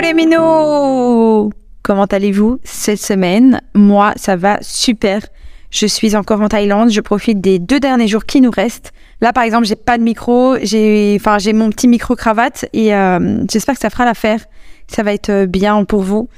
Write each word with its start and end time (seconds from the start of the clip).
les 0.00 0.14
minots 0.14 1.50
Comment 1.82 2.04
allez-vous 2.04 2.58
cette 2.62 3.00
semaine? 3.00 3.60
Moi, 3.74 4.12
ça 4.16 4.36
va 4.36 4.58
super. 4.60 5.22
Je 5.70 5.86
suis 5.86 6.16
encore 6.16 6.40
en 6.40 6.48
Thaïlande, 6.48 6.90
je 6.90 7.00
profite 7.00 7.40
des 7.40 7.58
deux 7.58 7.80
derniers 7.80 8.08
jours 8.08 8.24
qui 8.24 8.40
nous 8.40 8.50
restent. 8.50 8.92
Là, 9.20 9.32
par 9.32 9.44
exemple, 9.44 9.66
j'ai 9.66 9.76
pas 9.76 9.98
de 9.98 10.02
micro, 10.02 10.56
j'ai 10.62 11.16
enfin 11.20 11.38
j'ai 11.38 11.52
mon 11.52 11.70
petit 11.70 11.86
micro 11.86 12.16
cravate 12.16 12.66
et 12.72 12.94
euh, 12.94 13.44
j'espère 13.50 13.74
que 13.74 13.80
ça 13.80 13.90
fera 13.90 14.04
l'affaire. 14.04 14.40
Ça 14.88 15.02
va 15.02 15.12
être 15.12 15.46
bien 15.46 15.84
pour 15.84 16.02
vous. 16.02 16.28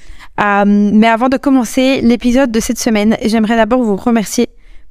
Euh, 0.41 0.65
mais 0.67 1.07
avant 1.07 1.29
de 1.29 1.37
commencer 1.37 2.01
l'épisode 2.03 2.51
de 2.51 2.61
cette 2.61 2.79
semaine, 2.79 3.17
j'aimerais 3.25 3.57
d'abord 3.57 3.83
vous 3.83 3.97
remercier 3.97 4.49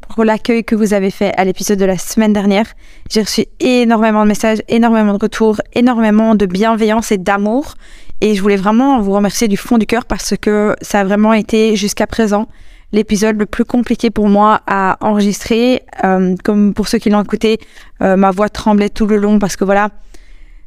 pour 0.10 0.26
l'accueil 0.26 0.64
que 0.64 0.76
vous 0.76 0.94
avez 0.94 1.12
fait 1.12 1.34
à 1.38 1.46
l'épisode 1.46 1.80
de 1.80 1.86
la 1.86 1.98
semaine 1.98 2.34
dernière. 2.34 2.66
J'ai 3.10 3.22
reçu 3.22 3.46
énormément 3.60 4.24
de 4.24 4.28
messages, 4.28 4.62
énormément 4.68 5.14
de 5.14 5.20
retours, 5.22 5.62
énormément 5.74 6.36
de 6.36 6.46
bienveillance 6.46 7.12
et 7.12 7.18
d'amour. 7.18 7.76
Et 8.22 8.36
je 8.36 8.42
voulais 8.42 8.56
vraiment 8.56 9.02
vous 9.02 9.12
remercier 9.12 9.48
du 9.48 9.58
fond 9.58 9.80
du 9.80 9.88
cœur 9.88 10.06
parce 10.06 10.36
que 10.40 10.76
ça 10.82 11.00
a 11.00 11.04
vraiment 11.04 11.34
été 11.34 11.76
jusqu'à 11.76 12.06
présent 12.08 12.48
l'épisode 12.92 13.38
le 13.38 13.46
plus 13.46 13.66
compliqué 13.66 14.10
pour 14.10 14.28
moi 14.28 14.62
à 14.68 14.98
enregistrer. 15.02 15.84
Euh, 16.04 16.36
comme 16.44 16.74
pour 16.74 16.88
ceux 16.88 17.00
qui 17.00 17.10
l'ont 17.10 17.24
écouté, 17.24 17.60
euh, 18.02 18.16
ma 18.16 18.32
voix 18.32 18.50
tremblait 18.50 18.90
tout 18.90 19.08
le 19.08 19.18
long 19.18 19.40
parce 19.40 19.56
que 19.56 19.64
voilà, 19.64 19.90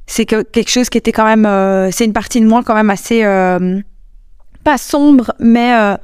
c'est 0.07 0.25
que 0.25 0.43
quelque 0.43 0.71
chose 0.71 0.89
qui 0.91 0.99
était 0.99 1.13
quand 1.13 1.25
même, 1.25 1.47
euh, 1.47 1.91
c'est 1.91 2.05
une 2.05 2.13
partie 2.13 2.41
de 2.41 2.47
moi 2.47 2.63
quand 2.65 2.75
même 2.75 2.91
assez 2.91 3.23
pas 4.65 4.79
sombre, 4.79 5.33
mais 5.39 5.97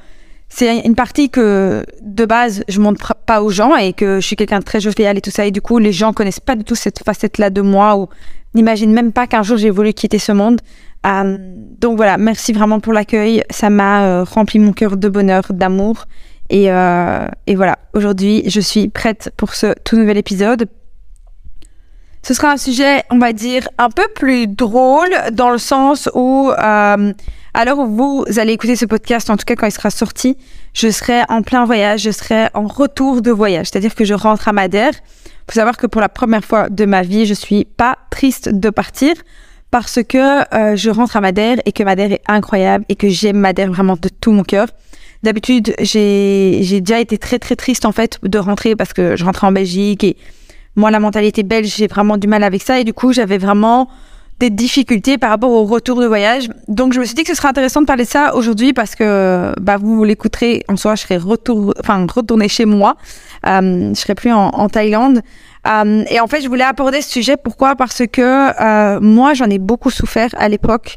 c'est 0.50 0.80
une 0.80 0.94
partie 0.94 1.30
que 1.30 1.84
de 2.02 2.26
base 2.26 2.62
je 2.68 2.80
montre 2.80 3.14
pas 3.24 3.42
aux 3.42 3.50
gens 3.50 3.74
et 3.76 3.92
que 3.92 4.20
je 4.20 4.26
suis 4.26 4.36
quelqu'un 4.36 4.58
de 4.58 4.64
très 4.64 4.80
jovial 4.80 5.16
et 5.16 5.20
tout 5.20 5.30
ça 5.30 5.46
et 5.46 5.50
du 5.50 5.62
coup 5.62 5.78
les 5.78 5.92
gens 5.92 6.12
connaissent 6.12 6.40
pas 6.40 6.56
du 6.56 6.64
tout 6.64 6.74
cette 6.74 7.02
facette 7.02 7.38
là 7.38 7.48
de 7.48 7.62
moi 7.62 7.96
ou 7.96 8.08
n'imaginent 8.54 8.92
même 8.92 9.12
pas 9.12 9.28
qu'un 9.28 9.44
jour 9.44 9.56
j'ai 9.56 9.70
voulu 9.70 9.94
quitter 9.94 10.18
ce 10.18 10.32
monde 10.32 10.60
euh, 11.06 11.36
donc 11.38 11.96
voilà 11.96 12.18
merci 12.18 12.52
vraiment 12.52 12.80
pour 12.80 12.92
l'accueil. 12.92 13.42
Ça 13.50 13.70
m'a 13.70 14.04
euh, 14.04 14.24
rempli 14.24 14.58
mon 14.58 14.72
cœur 14.72 14.96
de 14.96 15.08
bonheur 15.08 15.44
d'amour. 15.50 16.06
Et, 16.50 16.70
euh, 16.70 17.26
et 17.46 17.54
voilà 17.54 17.78
aujourd'hui 17.94 18.42
je 18.46 18.60
suis 18.60 18.88
prête 18.88 19.32
pour 19.36 19.54
ce 19.54 19.74
tout 19.84 19.96
nouvel 19.96 20.16
épisode. 20.16 20.68
Ce 22.22 22.34
sera 22.34 22.50
un 22.50 22.58
sujet, 22.58 23.02
on 23.10 23.18
va 23.18 23.32
dire, 23.32 23.66
un 23.78 23.88
peu 23.88 24.06
plus 24.14 24.46
drôle 24.46 25.08
dans 25.32 25.48
le 25.48 25.56
sens 25.56 26.10
où 26.14 26.50
alors 27.52 27.86
vous 27.86 28.24
allez 28.36 28.52
écouter 28.52 28.76
ce 28.76 28.84
podcast, 28.84 29.30
en 29.30 29.36
tout 29.36 29.44
cas 29.46 29.56
quand 29.56 29.66
il 29.66 29.72
sera 29.72 29.90
sorti, 29.90 30.36
je 30.74 30.90
serai 30.90 31.22
en 31.28 31.42
plein 31.42 31.64
voyage, 31.64 32.02
je 32.02 32.10
serai 32.10 32.48
en 32.54 32.66
retour 32.66 33.22
de 33.22 33.30
voyage, 33.30 33.68
c'est-à-dire 33.68 33.94
que 33.94 34.04
je 34.04 34.14
rentre 34.14 34.48
à 34.48 34.52
Madère. 34.52 34.92
Il 34.94 35.52
faut 35.52 35.54
savoir 35.54 35.76
que 35.76 35.86
pour 35.86 36.00
la 36.00 36.10
première 36.10 36.44
fois 36.44 36.68
de 36.68 36.84
ma 36.84 37.02
vie, 37.02 37.26
je 37.26 37.34
suis 37.34 37.64
pas 37.64 37.96
triste 38.10 38.50
de 38.50 38.70
partir 38.70 39.14
parce 39.70 40.00
que 40.02 40.54
euh, 40.54 40.76
je 40.76 40.90
rentre 40.90 41.16
à 41.16 41.20
Madère 41.20 41.58
et 41.64 41.72
que 41.72 41.82
Madère 41.82 42.12
est 42.12 42.22
incroyable 42.26 42.84
et 42.88 42.96
que 42.96 43.08
j'aime 43.08 43.38
Madère 43.38 43.70
vraiment 43.70 43.96
de 44.00 44.08
tout 44.08 44.32
mon 44.32 44.42
cœur. 44.42 44.68
D'habitude, 45.22 45.74
j'ai 45.80 46.80
déjà 46.80 46.98
été 46.98 47.18
très 47.18 47.38
très 47.38 47.54
triste 47.54 47.84
en 47.84 47.92
fait 47.92 48.18
de 48.22 48.38
rentrer 48.38 48.74
parce 48.74 48.92
que 48.92 49.16
je 49.16 49.24
rentrais 49.24 49.46
en 49.46 49.52
Belgique 49.52 50.02
et 50.02 50.16
moi 50.76 50.90
la 50.90 50.98
mentalité 50.98 51.42
belge, 51.42 51.74
j'ai 51.76 51.86
vraiment 51.86 52.16
du 52.16 52.26
mal 52.26 52.42
avec 52.42 52.62
ça 52.62 52.80
et 52.80 52.84
du 52.84 52.94
coup, 52.94 53.12
j'avais 53.12 53.38
vraiment 53.38 53.88
des 54.40 54.48
difficultés 54.48 55.18
par 55.18 55.28
rapport 55.28 55.50
au 55.50 55.64
retour 55.64 56.00
de 56.00 56.06
voyage. 56.06 56.48
Donc, 56.66 56.94
je 56.94 57.00
me 57.00 57.04
suis 57.04 57.14
dit 57.14 57.24
que 57.24 57.28
ce 57.28 57.34
serait 57.34 57.48
intéressant 57.48 57.82
de 57.82 57.86
parler 57.86 58.04
de 58.04 58.08
ça 58.08 58.34
aujourd'hui 58.34 58.72
parce 58.72 58.94
que 58.94 59.52
bah, 59.60 59.76
vous 59.76 60.02
l'écouterez 60.02 60.64
en 60.66 60.76
soi, 60.76 60.94
je 60.94 61.02
serai 61.02 61.18
retour, 61.18 61.74
enfin, 61.78 62.06
retournée 62.12 62.48
chez 62.48 62.64
moi. 62.64 62.96
Euh, 63.46 63.90
je 63.94 64.00
serai 64.00 64.14
plus 64.14 64.32
en, 64.32 64.48
en 64.48 64.68
Thaïlande. 64.70 65.20
Euh, 65.66 66.04
et 66.08 66.20
en 66.20 66.26
fait, 66.26 66.40
je 66.40 66.48
voulais 66.48 66.64
aborder 66.64 67.02
ce 67.02 67.10
sujet. 67.10 67.36
Pourquoi? 67.36 67.76
Parce 67.76 68.02
que 68.10 68.20
euh, 68.60 69.00
moi, 69.00 69.34
j'en 69.34 69.46
ai 69.46 69.58
beaucoup 69.58 69.90
souffert 69.90 70.30
à 70.36 70.48
l'époque 70.48 70.96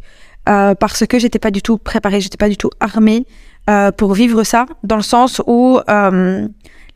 euh, 0.50 0.76
parce 0.76 1.06
que 1.06 1.20
j'étais 1.20 1.40
pas 1.40 1.52
du 1.52 1.62
tout 1.62 1.78
préparée, 1.78 2.22
j'étais 2.22 2.38
pas 2.38 2.50
du 2.50 2.58
tout 2.58 2.70
armée 2.80 3.26
euh, 3.70 3.92
pour 3.92 4.14
vivre 4.14 4.44
ça, 4.44 4.66
dans 4.84 4.98
le 4.98 5.04
sens 5.04 5.42
où 5.48 5.80
euh, 5.90 6.48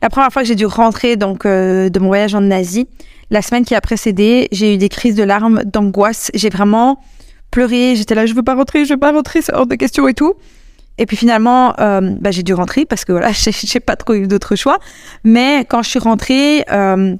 la 0.02 0.10
première 0.10 0.30
fois 0.30 0.42
que 0.42 0.48
j'ai 0.48 0.54
dû 0.54 0.66
rentrer 0.66 1.16
donc 1.16 1.44
de 1.46 1.98
mon 1.98 2.08
voyage 2.08 2.34
en 2.34 2.50
Asie, 2.50 2.86
la 3.30 3.42
semaine 3.42 3.64
qui 3.64 3.74
a 3.74 3.80
précédé, 3.80 4.48
j'ai 4.52 4.74
eu 4.74 4.78
des 4.78 4.88
crises 4.88 5.14
de 5.14 5.22
larmes, 5.22 5.62
d'angoisse. 5.64 6.30
J'ai 6.34 6.48
vraiment 6.48 7.00
pleuré. 7.50 7.94
J'étais 7.96 8.14
là, 8.14 8.26
je 8.26 8.34
veux 8.34 8.42
pas 8.42 8.54
rentrer, 8.54 8.84
je 8.84 8.94
veux 8.94 8.98
pas 8.98 9.12
rentrer, 9.12 9.42
c'est 9.42 9.52
hors 9.54 9.66
de 9.66 9.74
question 9.74 10.08
et 10.08 10.14
tout. 10.14 10.34
Et 10.98 11.06
puis 11.06 11.16
finalement, 11.16 11.74
euh, 11.78 12.00
bah, 12.20 12.30
j'ai 12.30 12.42
dû 12.42 12.54
rentrer 12.54 12.84
parce 12.84 13.04
que 13.04 13.12
voilà, 13.12 13.30
j'ai 13.32 13.80
pas 13.80 13.96
trop 13.96 14.14
eu 14.14 14.26
d'autre 14.26 14.56
choix. 14.56 14.78
Mais 15.24 15.64
quand 15.68 15.82
je 15.82 15.90
suis 15.90 15.98
rentrée, 15.98 16.64
euh, 16.72 17.16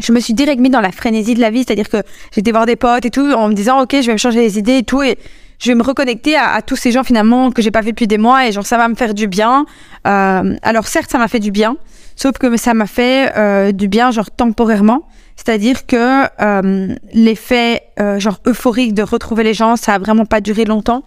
je 0.00 0.12
me 0.12 0.20
suis 0.20 0.34
direct 0.34 0.60
mis 0.60 0.70
dans 0.70 0.80
la 0.80 0.92
frénésie 0.92 1.34
de 1.34 1.40
la 1.40 1.50
vie, 1.50 1.64
c'est-à-dire 1.66 1.88
que 1.88 2.02
j'étais 2.32 2.50
voir 2.50 2.66
des 2.66 2.76
potes 2.76 3.04
et 3.04 3.10
tout, 3.10 3.32
en 3.32 3.48
me 3.48 3.54
disant 3.54 3.82
ok, 3.82 3.96
je 4.00 4.06
vais 4.06 4.12
me 4.12 4.18
changer 4.18 4.40
les 4.40 4.58
idées 4.58 4.78
et 4.78 4.82
tout, 4.82 5.02
et 5.02 5.18
je 5.58 5.70
vais 5.70 5.74
me 5.74 5.82
reconnecter 5.82 6.36
à, 6.36 6.60
tous 6.62 6.76
ces 6.76 6.92
gens 6.92 7.04
finalement 7.04 7.50
que 7.50 7.62
j'ai 7.62 7.70
pas 7.70 7.80
vu 7.80 7.90
depuis 7.90 8.06
des 8.06 8.18
mois 8.18 8.46
et 8.46 8.52
genre 8.52 8.66
ça 8.66 8.76
va 8.76 8.88
me 8.88 8.94
faire 8.94 9.14
du 9.14 9.26
bien. 9.26 9.66
Euh, 10.06 10.54
alors 10.62 10.86
certes, 10.86 11.10
ça 11.10 11.18
m'a 11.18 11.28
fait 11.28 11.40
du 11.40 11.50
bien, 11.50 11.76
sauf 12.14 12.32
que 12.38 12.56
ça 12.56 12.74
m'a 12.74 12.86
fait 12.86 13.32
euh, 13.36 13.72
du 13.72 13.88
bien 13.88 14.10
genre 14.10 14.30
temporairement. 14.30 15.08
C'est-à-dire 15.36 15.86
que 15.86 16.24
euh, 16.40 16.94
l'effet 17.12 17.82
genre 18.18 18.38
euphorique 18.46 18.94
de 18.94 19.02
retrouver 19.02 19.44
les 19.44 19.54
gens, 19.54 19.76
ça 19.76 19.94
a 19.94 19.98
vraiment 19.98 20.24
pas 20.24 20.40
duré 20.40 20.64
longtemps. 20.64 21.02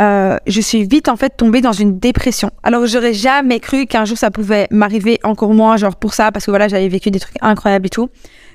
Euh, 0.00 0.36
je 0.46 0.60
suis 0.60 0.84
vite 0.84 1.08
en 1.08 1.16
fait 1.16 1.30
tombée 1.36 1.60
dans 1.60 1.72
une 1.72 1.98
dépression. 1.98 2.50
Alors 2.62 2.86
j'aurais 2.86 3.14
jamais 3.14 3.58
cru 3.58 3.86
qu'un 3.86 4.04
jour 4.04 4.16
ça 4.16 4.30
pouvait 4.30 4.68
m'arriver 4.70 5.18
encore 5.24 5.52
moins 5.52 5.76
genre 5.76 5.96
pour 5.96 6.14
ça 6.14 6.30
parce 6.30 6.46
que 6.46 6.50
voilà 6.50 6.68
j'avais 6.68 6.88
vécu 6.88 7.10
des 7.10 7.18
trucs 7.18 7.36
incroyables 7.40 7.86
et 7.86 7.90
tout. 7.90 8.08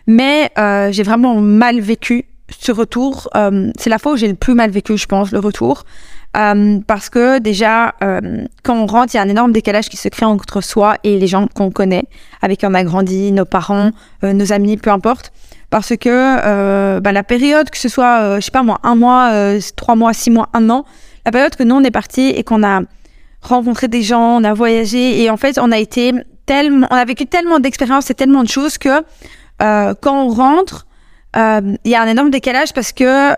Mais 0.07 0.49
euh, 0.57 0.91
j'ai 0.91 1.03
vraiment 1.03 1.35
mal 1.41 1.79
vécu 1.79 2.25
ce 2.49 2.71
retour. 2.71 3.29
Euh, 3.35 3.71
c'est 3.77 3.89
la 3.89 3.99
fois 3.99 4.13
où 4.13 4.15
j'ai 4.15 4.27
le 4.27 4.35
plus 4.35 4.53
mal 4.53 4.71
vécu 4.71 4.97
je 4.97 5.05
pense 5.05 5.31
le 5.31 5.39
retour. 5.39 5.83
Euh, 6.35 6.79
parce 6.87 7.09
que 7.09 7.37
déjà, 7.37 7.93
euh, 8.03 8.45
quand 8.63 8.75
on 8.75 8.87
rentre, 8.87 9.13
il 9.13 9.17
y 9.17 9.19
a 9.19 9.23
un 9.23 9.29
énorme 9.29 9.51
décalage 9.51 9.87
qui 9.87 9.97
se 9.97 10.09
crée 10.09 10.25
entre 10.25 10.61
soi 10.61 10.97
et 11.03 11.19
les 11.19 11.27
gens 11.27 11.47
qu'on 11.53 11.69
connaît, 11.69 12.05
avec 12.41 12.61
qui 12.61 12.65
on 12.65 12.73
a 12.73 12.83
grandi, 12.83 13.31
nos 13.31 13.45
parents, 13.45 13.91
nos 14.23 14.51
amis, 14.51 14.77
peu 14.77 14.89
importe. 14.89 15.31
Parce 15.73 15.97
que 15.97 16.07
euh, 16.07 16.99
bah, 16.99 17.11
la 17.11 17.23
période, 17.23 17.71
que 17.71 17.79
ce 17.79 17.89
soit, 17.89 18.19
euh, 18.21 18.35
je 18.35 18.41
sais 18.41 18.51
pas 18.51 18.61
moi, 18.61 18.79
un 18.83 18.93
mois, 18.93 19.31
euh, 19.33 19.59
trois 19.75 19.95
mois, 19.95 20.13
six 20.13 20.29
mois, 20.29 20.47
un 20.53 20.69
an, 20.69 20.85
la 21.25 21.31
période 21.31 21.55
que 21.55 21.63
nous 21.63 21.75
on 21.75 21.83
est 21.83 21.91
parti 21.91 22.29
et 22.29 22.43
qu'on 22.43 22.63
a 22.63 22.81
rencontré 23.41 23.87
des 23.87 24.01
gens, 24.01 24.37
on 24.37 24.43
a 24.43 24.53
voyagé 24.53 25.21
et 25.21 25.29
en 25.29 25.37
fait 25.37 25.57
on 25.59 25.71
a 25.71 25.77
été 25.77 26.13
tellement, 26.45 26.87
on 26.91 26.95
a 26.95 27.05
vécu 27.05 27.25
tellement 27.25 27.59
d'expériences 27.59 28.09
et 28.09 28.13
tellement 28.13 28.43
de 28.43 28.49
choses 28.49 28.77
que 28.77 29.03
quand 29.59 30.25
on 30.25 30.29
rentre, 30.29 30.87
il 31.35 31.77
y 31.85 31.95
a 31.95 32.01
un 32.01 32.07
énorme 32.07 32.31
décalage 32.31 32.73
parce 32.73 32.91
que 32.91 33.33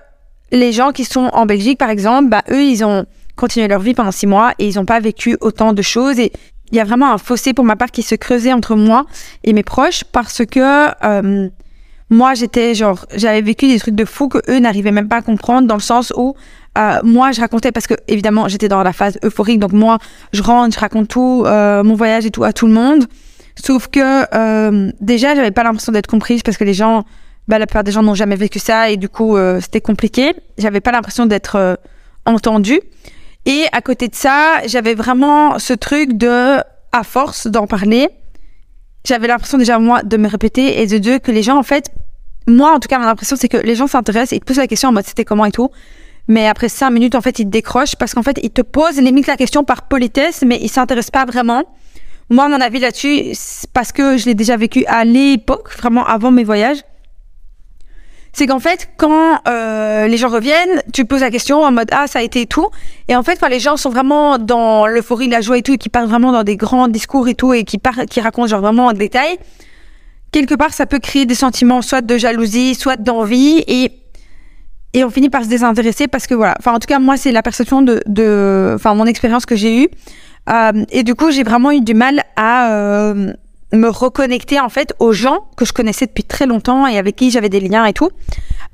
les 0.52 0.72
gens 0.72 0.92
qui 0.92 1.06
sont 1.06 1.30
en 1.34 1.46
Belgique, 1.46 1.78
par 1.78 1.90
exemple, 1.90 2.30
bah, 2.30 2.44
eux, 2.50 2.64
ils 2.64 2.84
ont 2.84 3.06
continué 3.36 3.68
leur 3.68 3.82
vie 3.82 3.94
pendant 3.94 4.12
six 4.12 4.28
mois 4.28 4.54
et 4.60 4.68
ils 4.68 4.76
n'ont 4.76 4.86
pas 4.86 5.00
vécu 5.00 5.38
autant 5.42 5.74
de 5.74 5.82
choses. 5.82 6.20
Et 6.20 6.32
il 6.72 6.78
y 6.78 6.80
a 6.80 6.84
vraiment 6.84 7.12
un 7.12 7.18
fossé 7.18 7.54
pour 7.54 7.66
ma 7.66 7.76
part 7.76 7.92
qui 7.92 8.02
se 8.02 8.16
creusait 8.16 8.54
entre 8.54 8.76
moi 8.76 9.06
et 9.44 9.54
mes 9.54 9.64
proches 9.64 10.04
parce 10.04 10.46
que 10.46 10.88
euh, 11.06 11.50
moi, 12.10 12.34
j'étais 12.34 12.76
genre, 12.76 13.06
j'avais 13.16 13.42
vécu 13.42 13.68
des 13.68 13.80
trucs 13.80 13.96
de 13.96 14.06
fou 14.06 14.28
que 14.28 14.40
eux 14.50 14.60
n'arrivaient 14.60 14.92
même 14.92 15.08
pas 15.08 15.18
à 15.18 15.22
comprendre 15.22 15.68
dans 15.68 15.76
le 15.76 15.82
sens 15.82 16.14
où 16.16 16.36
euh, 16.78 17.00
moi, 17.04 17.32
je 17.32 17.42
racontais 17.42 17.72
parce 17.72 17.88
que 17.88 17.96
évidemment, 18.08 18.48
j'étais 18.48 18.68
dans 18.68 18.84
la 18.84 18.94
phase 18.94 19.18
euphorique. 19.24 19.60
Donc 19.60 19.72
moi, 19.72 19.98
je 20.34 20.44
rentre, 20.44 20.76
je 20.76 20.80
raconte 20.80 21.08
tout, 21.08 21.44
euh, 21.46 21.84
mon 21.84 21.96
voyage 21.96 22.26
et 22.26 22.32
tout 22.32 22.44
à 22.44 22.54
tout 22.54 22.68
le 22.68 22.74
monde. 22.74 23.06
Sauf 23.56 23.88
que 23.88 24.26
euh, 24.36 24.92
déjà, 25.00 25.34
j'avais 25.36 25.52
pas 25.52 25.64
l'impression 25.64 25.92
d'être 25.92 26.08
comprise 26.08 26.44
parce 26.44 26.58
que 26.58 26.64
les 26.64 26.74
gens 26.74 27.06
bah, 27.48 27.60
la 27.60 27.68
plupart 27.68 27.84
des 27.84 27.92
gens 27.92 28.02
n'ont 28.02 28.16
jamais 28.16 28.36
vécu 28.36 28.60
ça 28.60 28.90
et 28.90 28.98
du 28.98 29.10
coup 29.10 29.38
euh, 29.38 29.60
c'était 29.62 29.82
compliqué. 29.82 30.34
J'avais 30.58 30.82
pas 30.82 30.92
l'impression 30.92 31.26
d'être 31.26 31.56
euh, 31.56 31.76
entendue. 32.26 32.82
Et 33.46 33.66
à 33.72 33.82
côté 33.82 34.08
de 34.08 34.16
ça, 34.16 34.66
j'avais 34.66 34.96
vraiment 34.96 35.60
ce 35.60 35.74
truc 35.74 36.14
de, 36.14 36.58
à 36.92 37.04
force 37.04 37.46
d'en 37.46 37.68
parler, 37.68 38.10
j'avais 39.06 39.28
l'impression 39.28 39.58
déjà 39.58 39.80
moi 39.80 40.04
de 40.04 40.18
me 40.18 40.28
répéter 40.28 40.82
et 40.82 40.88
de 40.88 40.98
deux 40.98 41.20
que 41.20 41.32
les 41.32 41.44
gens 41.44 41.58
en 41.58 41.64
fait, 41.64 41.90
moi 42.48 42.72
en 42.74 42.80
tout 42.80 42.88
cas 42.88 43.00
mon 43.00 43.08
impression 43.08 43.36
c'est 43.36 43.48
que 43.48 43.58
les 43.58 43.76
gens 43.76 43.88
s'intéressent 43.88 44.34
et 44.34 44.38
ils 44.38 44.40
te 44.40 44.46
posent 44.46 44.58
la 44.58 44.68
question 44.68 44.90
en 44.90 44.92
mode 44.92 45.06
c'était 45.06 45.26
comment 45.26 45.46
et 45.46 45.52
tout. 45.52 45.70
Mais 46.28 46.48
après 46.48 46.70
cinq 46.70 46.90
minutes 46.90 47.16
en 47.16 47.22
fait 47.22 47.40
ils 47.40 47.50
décrochent 47.50 47.96
parce 47.96 48.14
qu'en 48.14 48.24
fait 48.24 48.40
ils 48.42 48.50
te 48.50 48.62
posent 48.62 49.00
limite 49.00 49.28
la 49.28 49.38
question 49.38 49.64
par 49.64 49.88
politesse 49.88 50.44
mais 50.46 50.58
ils 50.62 50.70
s'intéressent 50.70 51.12
pas 51.12 51.26
vraiment. 51.26 51.64
Moi 52.30 52.48
mon 52.50 52.60
avis 52.60 52.80
là-dessus 52.80 53.34
parce 53.74 53.92
que 53.92 54.18
je 54.18 54.26
l'ai 54.26 54.36
déjà 54.36 54.58
vécu 54.58 54.84
à 54.88 55.06
l'époque 55.06 55.70
vraiment 55.78 56.06
avant 56.06 56.32
mes 56.32 56.44
voyages 56.44 56.80
c'est 58.36 58.48
qu'en 58.48 58.60
fait, 58.60 58.90
quand 58.98 59.40
euh, 59.48 60.08
les 60.08 60.18
gens 60.18 60.28
reviennent, 60.28 60.82
tu 60.92 61.06
poses 61.06 61.22
la 61.22 61.32
question 61.32 61.64
en 61.64 61.72
mode 61.72 61.88
ah 61.94 62.06
ça 62.06 62.20
a 62.20 62.22
été 62.22 62.46
tout, 62.46 62.68
et 63.08 63.16
en 63.16 63.24
fait 63.24 63.40
quand 63.40 63.48
les 63.48 63.62
gens 63.62 63.78
sont 63.78 63.90
vraiment 63.90 64.38
dans 64.38 64.88
l'euphorie, 64.88 65.30
la 65.30 65.40
joie 65.40 65.58
et 65.58 65.62
tout, 65.62 65.72
et 65.72 65.78
qui 65.78 65.88
parlent 65.88 66.10
vraiment 66.10 66.34
dans 66.34 66.44
des 66.44 66.58
grands 66.58 66.90
discours 66.90 67.30
et 67.30 67.34
tout, 67.34 67.54
et 67.54 67.64
qui 67.64 67.78
par 67.78 67.96
qui 68.10 68.20
racontent 68.20 68.48
genre 68.48 68.60
vraiment 68.60 68.88
en 68.88 68.92
détail, 68.94 69.38
quelque 70.34 70.54
part 70.54 70.74
ça 70.74 70.86
peut 70.86 71.00
créer 71.00 71.26
des 71.26 71.34
sentiments 71.34 71.82
soit 71.82 72.02
de 72.02 72.18
jalousie, 72.18 72.76
soit 72.76 72.98
d'envie, 72.98 73.64
et 73.68 73.94
et 74.92 75.06
on 75.06 75.10
finit 75.10 75.30
par 75.30 75.46
se 75.46 75.48
désintéresser 75.48 76.10
parce 76.10 76.28
que 76.28 76.34
voilà, 76.34 76.56
enfin 76.60 76.74
en 76.74 76.80
tout 76.80 76.88
cas 76.88 77.00
moi 77.00 77.16
c'est 77.16 77.32
la 77.32 77.42
perception 77.42 77.84
de 77.84 78.02
de, 78.06 78.74
enfin 78.76 78.96
mon 78.96 79.06
expérience 79.06 79.46
que 79.46 79.56
j'ai 79.56 79.84
eue, 79.84 79.88
euh, 80.50 80.84
et 80.92 81.04
du 81.04 81.16
coup 81.16 81.32
j'ai 81.32 81.44
vraiment 81.44 81.72
eu 81.72 81.80
du 81.80 81.94
mal 81.94 82.22
à 82.36 82.74
euh, 82.74 83.32
me 83.74 83.90
reconnecter 83.90 84.60
en 84.60 84.70
fait 84.70 84.94
aux 85.00 85.12
gens 85.12 85.40
que 85.58 85.66
je 85.66 85.74
connaissais 85.74 86.06
depuis 86.06 86.24
très 86.24 86.46
longtemps 86.46 86.88
et 86.88 86.98
avec 86.98 87.16
qui 87.16 87.32
j'avais 87.32 87.50
des 87.50 87.60
liens 87.60 87.86
et 87.86 87.94
tout. 87.94 88.10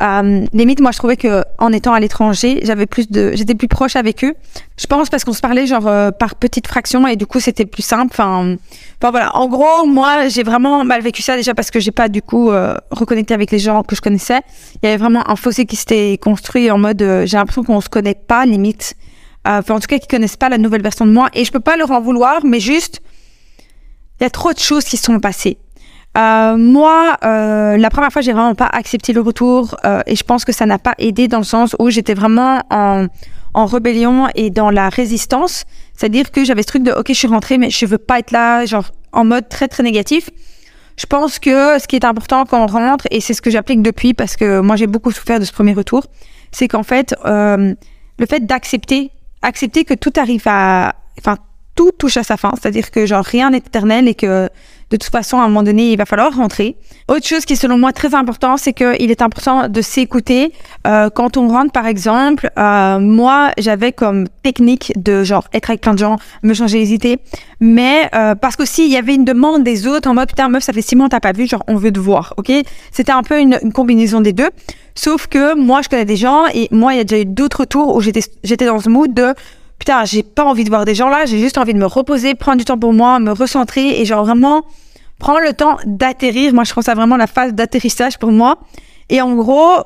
Euh, 0.02 0.46
limite, 0.54 0.82
moi, 0.82 0.92
je 0.92 0.98
trouvais 0.98 1.16
que 1.16 1.44
en 1.60 1.72
étant 1.72 1.94
à 1.94 2.00
l'étranger, 2.00 2.60
j'avais 2.64 2.86
plus 2.86 3.10
de, 3.10 3.32
j'étais 3.36 3.56
plus 3.56 3.68
proche 3.68 3.96
avec 3.96 4.24
eux. 4.24 4.34
Je 4.78 4.88
pense 4.88 5.10
parce 5.10 5.24
qu'on 5.24 5.34
se 5.34 5.42
parlait 5.42 5.68
genre 5.68 5.88
euh, 5.88 6.12
par 6.12 6.36
petites 6.36 6.68
fractions 6.68 7.06
et 7.08 7.16
du 7.16 7.28
coup, 7.28 7.40
c'était 7.40 7.66
plus 7.66 7.84
simple. 7.84 8.08
Enfin, 8.12 8.56
enfin 9.00 9.12
voilà. 9.12 9.36
En 9.36 9.48
gros, 9.48 9.86
moi, 9.86 10.28
j'ai 10.28 10.44
vraiment 10.44 10.84
mal 10.84 11.02
vécu 11.02 11.22
ça 11.22 11.36
déjà 11.36 11.54
parce 11.54 11.70
que 11.70 11.80
j'ai 11.80 11.92
pas 11.92 12.10
du 12.10 12.22
coup 12.22 12.52
euh, 12.52 12.76
reconnecté 12.90 13.34
avec 13.34 13.52
les 13.52 13.60
gens 13.60 13.84
que 13.84 13.96
je 13.96 14.02
connaissais. 14.02 14.42
Il 14.82 14.88
y 14.88 14.90
avait 14.90 14.98
vraiment 14.98 15.30
un 15.30 15.36
fossé 15.36 15.66
qui 15.66 15.76
s'était 15.76 16.18
construit 16.22 16.72
en 16.72 16.78
mode, 16.78 17.02
euh, 17.02 17.26
j'ai 17.26 17.38
l'impression 17.38 17.64
qu'on 17.64 17.82
se 17.82 17.90
connaît 17.90 18.16
pas 18.16 18.46
limite. 18.46 18.96
Enfin, 19.46 19.76
en 19.76 19.80
tout 19.80 19.88
cas, 19.88 19.98
qui 19.98 20.08
connaissent 20.08 20.38
pas 20.38 20.50
la 20.50 20.60
nouvelle 20.60 20.84
version 20.84 21.06
de 21.06 21.12
moi 21.12 21.30
et 21.34 21.46
je 21.46 21.52
peux 21.52 21.60
pas 21.60 21.76
leur 21.76 21.90
en 21.90 22.00
vouloir, 22.00 22.46
mais 22.46 22.60
juste, 22.60 23.02
il 24.22 24.24
y 24.24 24.28
a 24.28 24.30
trop 24.30 24.54
de 24.54 24.60
choses 24.60 24.86
qui 24.86 24.98
sont 24.98 25.20
passées. 25.20 25.58
Euh, 26.18 26.56
moi, 26.56 27.18
euh, 27.24 27.76
la 27.78 27.90
première 27.90 28.12
fois, 28.12 28.22
j'ai 28.22 28.34
vraiment 28.34 28.54
pas 28.54 28.68
accepté 28.68 29.14
le 29.14 29.22
retour 29.22 29.76
euh, 29.84 30.02
et 30.06 30.16
je 30.16 30.24
pense 30.24 30.46
que 30.46 30.52
ça 30.52 30.66
n'a 30.66 30.78
pas 30.78 30.94
aidé 31.00 31.28
dans 31.28 31.40
le 31.40 31.44
sens 31.44 31.76
où 31.80 31.90
j'étais 31.90 32.14
vraiment 32.14 32.62
en, 32.70 33.08
en 33.54 33.66
rébellion 33.66 34.28
et 34.36 34.52
dans 34.52 34.70
la 34.70 34.90
résistance. 34.90 35.64
C'est-à-dire 35.96 36.32
que 36.32 36.46
j'avais 36.46 36.62
ce 36.62 36.68
truc 36.68 36.84
de 36.84 36.92
OK, 36.92 37.08
je 37.10 37.14
suis 37.14 37.28
rentrée, 37.28 37.58
mais 37.58 37.72
je 37.72 37.86
veux 37.86 37.98
pas 37.98 38.20
être 38.20 38.32
là, 38.32 38.66
genre 38.66 38.92
en 39.12 39.26
mode 39.26 39.50
très 39.50 39.68
très 39.68 39.82
négatif. 39.84 40.30
Je 40.98 41.06
pense 41.08 41.40
que 41.40 41.80
ce 41.80 41.88
qui 41.88 41.96
est 41.96 42.06
important 42.06 42.46
quand 42.46 42.62
on 42.62 42.68
rentre, 42.68 43.08
et 43.10 43.22
c'est 43.22 43.34
ce 43.34 43.42
que 43.42 43.50
j'applique 43.50 43.82
depuis 43.82 44.14
parce 44.14 44.36
que 44.36 44.60
moi 44.60 44.76
j'ai 44.76 44.88
beaucoup 44.88 45.12
souffert 45.12 45.40
de 45.40 45.46
ce 45.46 45.52
premier 45.52 45.74
retour, 45.74 46.04
c'est 46.52 46.68
qu'en 46.68 46.84
fait, 46.84 47.16
euh, 47.26 47.74
le 48.20 48.26
fait 48.28 48.46
d'accepter, 48.46 49.10
accepter 49.42 49.84
que 49.84 49.96
tout 49.96 50.14
arrive 50.18 50.44
à, 50.46 50.94
enfin, 51.18 51.38
tout 51.76 51.92
touche 51.98 52.18
à 52.18 52.24
sa 52.24 52.38
fin. 52.38 52.52
C'est-à-dire 52.60 52.92
que 52.92 53.06
genre 53.06 53.24
rien 53.24 53.52
n'est 53.52 53.58
éternel 53.58 54.08
et 54.08 54.16
que 54.16 54.50
de 54.92 54.98
toute 54.98 55.12
façon, 55.12 55.40
à 55.40 55.44
un 55.44 55.48
moment 55.48 55.64
donné, 55.64 55.94
il 55.94 55.98
va 55.98 56.06
falloir 56.06 56.36
rentrer. 56.36 56.76
Autre 57.08 57.26
chose 57.26 57.46
qui 57.46 57.54
est 57.54 57.56
selon 57.56 57.78
moi 57.78 57.94
très 57.94 58.14
important, 58.14 58.58
c'est 58.58 58.74
qu'il 58.74 59.10
est 59.10 59.22
important 59.22 59.70
de 59.70 59.82
s'écouter. 59.82 60.52
Euh, 60.86 61.10
quand 61.10 61.38
on 61.38 61.48
rentre, 61.48 61.72
par 61.72 61.88
exemple, 61.88 62.52
euh, 62.60 63.00
moi, 63.00 63.52
j'avais 63.58 63.94
comme 63.94 64.28
technique 64.44 64.92
de 64.98 65.24
genre 65.24 65.48
être 65.54 65.70
avec 65.70 65.82
plein 65.82 65.94
de 65.94 66.00
gens, 66.00 66.18
me 66.44 66.54
changer 66.54 66.80
les 66.80 66.94
idées. 66.94 67.20
Mais 67.62 68.10
euh, 68.14 68.36
parce 68.36 68.58
qu'aussi, 68.58 68.86
il 68.86 68.92
y 68.92 68.98
avait 68.98 69.16
une 69.16 69.24
demande 69.24 69.64
des 69.64 69.88
autres 69.88 70.10
en 70.10 70.14
mode, 70.14 70.28
putain, 70.28 70.50
meuf, 70.50 70.64
ça 70.64 70.74
fait 70.74 70.82
six 70.82 70.98
mois, 70.98 71.08
t'as 71.08 71.22
pas 71.22 71.32
vu, 71.32 71.48
genre, 71.48 71.64
on 71.70 71.76
veut 71.76 71.92
te 71.92 72.00
voir, 72.00 72.34
ok? 72.36 72.52
C'était 72.92 73.14
un 73.14 73.24
peu 73.24 73.40
une, 73.40 73.60
une 73.64 73.72
combinaison 73.72 74.20
des 74.20 74.34
deux. 74.34 74.50
Sauf 74.94 75.28
que 75.28 75.56
moi, 75.56 75.82
je 75.82 75.88
connais 75.88 76.06
des 76.06 76.18
gens 76.18 76.48
et 76.54 76.68
moi, 76.72 76.94
il 76.94 76.98
y 76.98 77.00
a 77.00 77.06
déjà 77.06 77.22
eu 77.22 77.26
d'autres 77.26 77.64
tours 77.64 77.96
où 77.96 78.02
j'étais 78.02 78.66
dans 78.66 78.80
ce 78.82 78.90
mood 78.90 79.14
de 79.14 79.34
putain, 79.82 80.06
j'ai 80.06 80.22
pas 80.22 80.46
envie 80.46 80.64
de 80.64 80.70
voir 80.70 80.86
des 80.86 80.94
gens 80.94 81.10
là, 81.10 81.26
j'ai 81.26 81.40
juste 81.40 81.58
envie 81.58 81.74
de 81.74 81.80
me 81.80 81.88
reposer, 81.88 82.36
prendre 82.36 82.60
du 82.60 82.66
temps 82.66 82.78
pour 82.78 82.94
moi, 82.94 83.18
me 83.20 83.32
recentrer 83.32 84.00
et 84.00 84.06
genre 84.06 84.24
vraiment 84.24 84.62
prendre 85.18 85.40
le 85.40 85.54
temps 85.54 85.78
d'atterrir. 85.88 86.54
Moi, 86.54 86.66
je 86.66 86.74
pense 86.74 86.88
à 86.88 86.94
vraiment 86.94 87.18
la 87.18 87.26
phase 87.26 87.56
d'atterrissage 87.56 88.20
pour 88.20 88.32
moi. 88.32 88.60
Et 89.10 89.24
en 89.24 89.34
gros, 89.34 89.78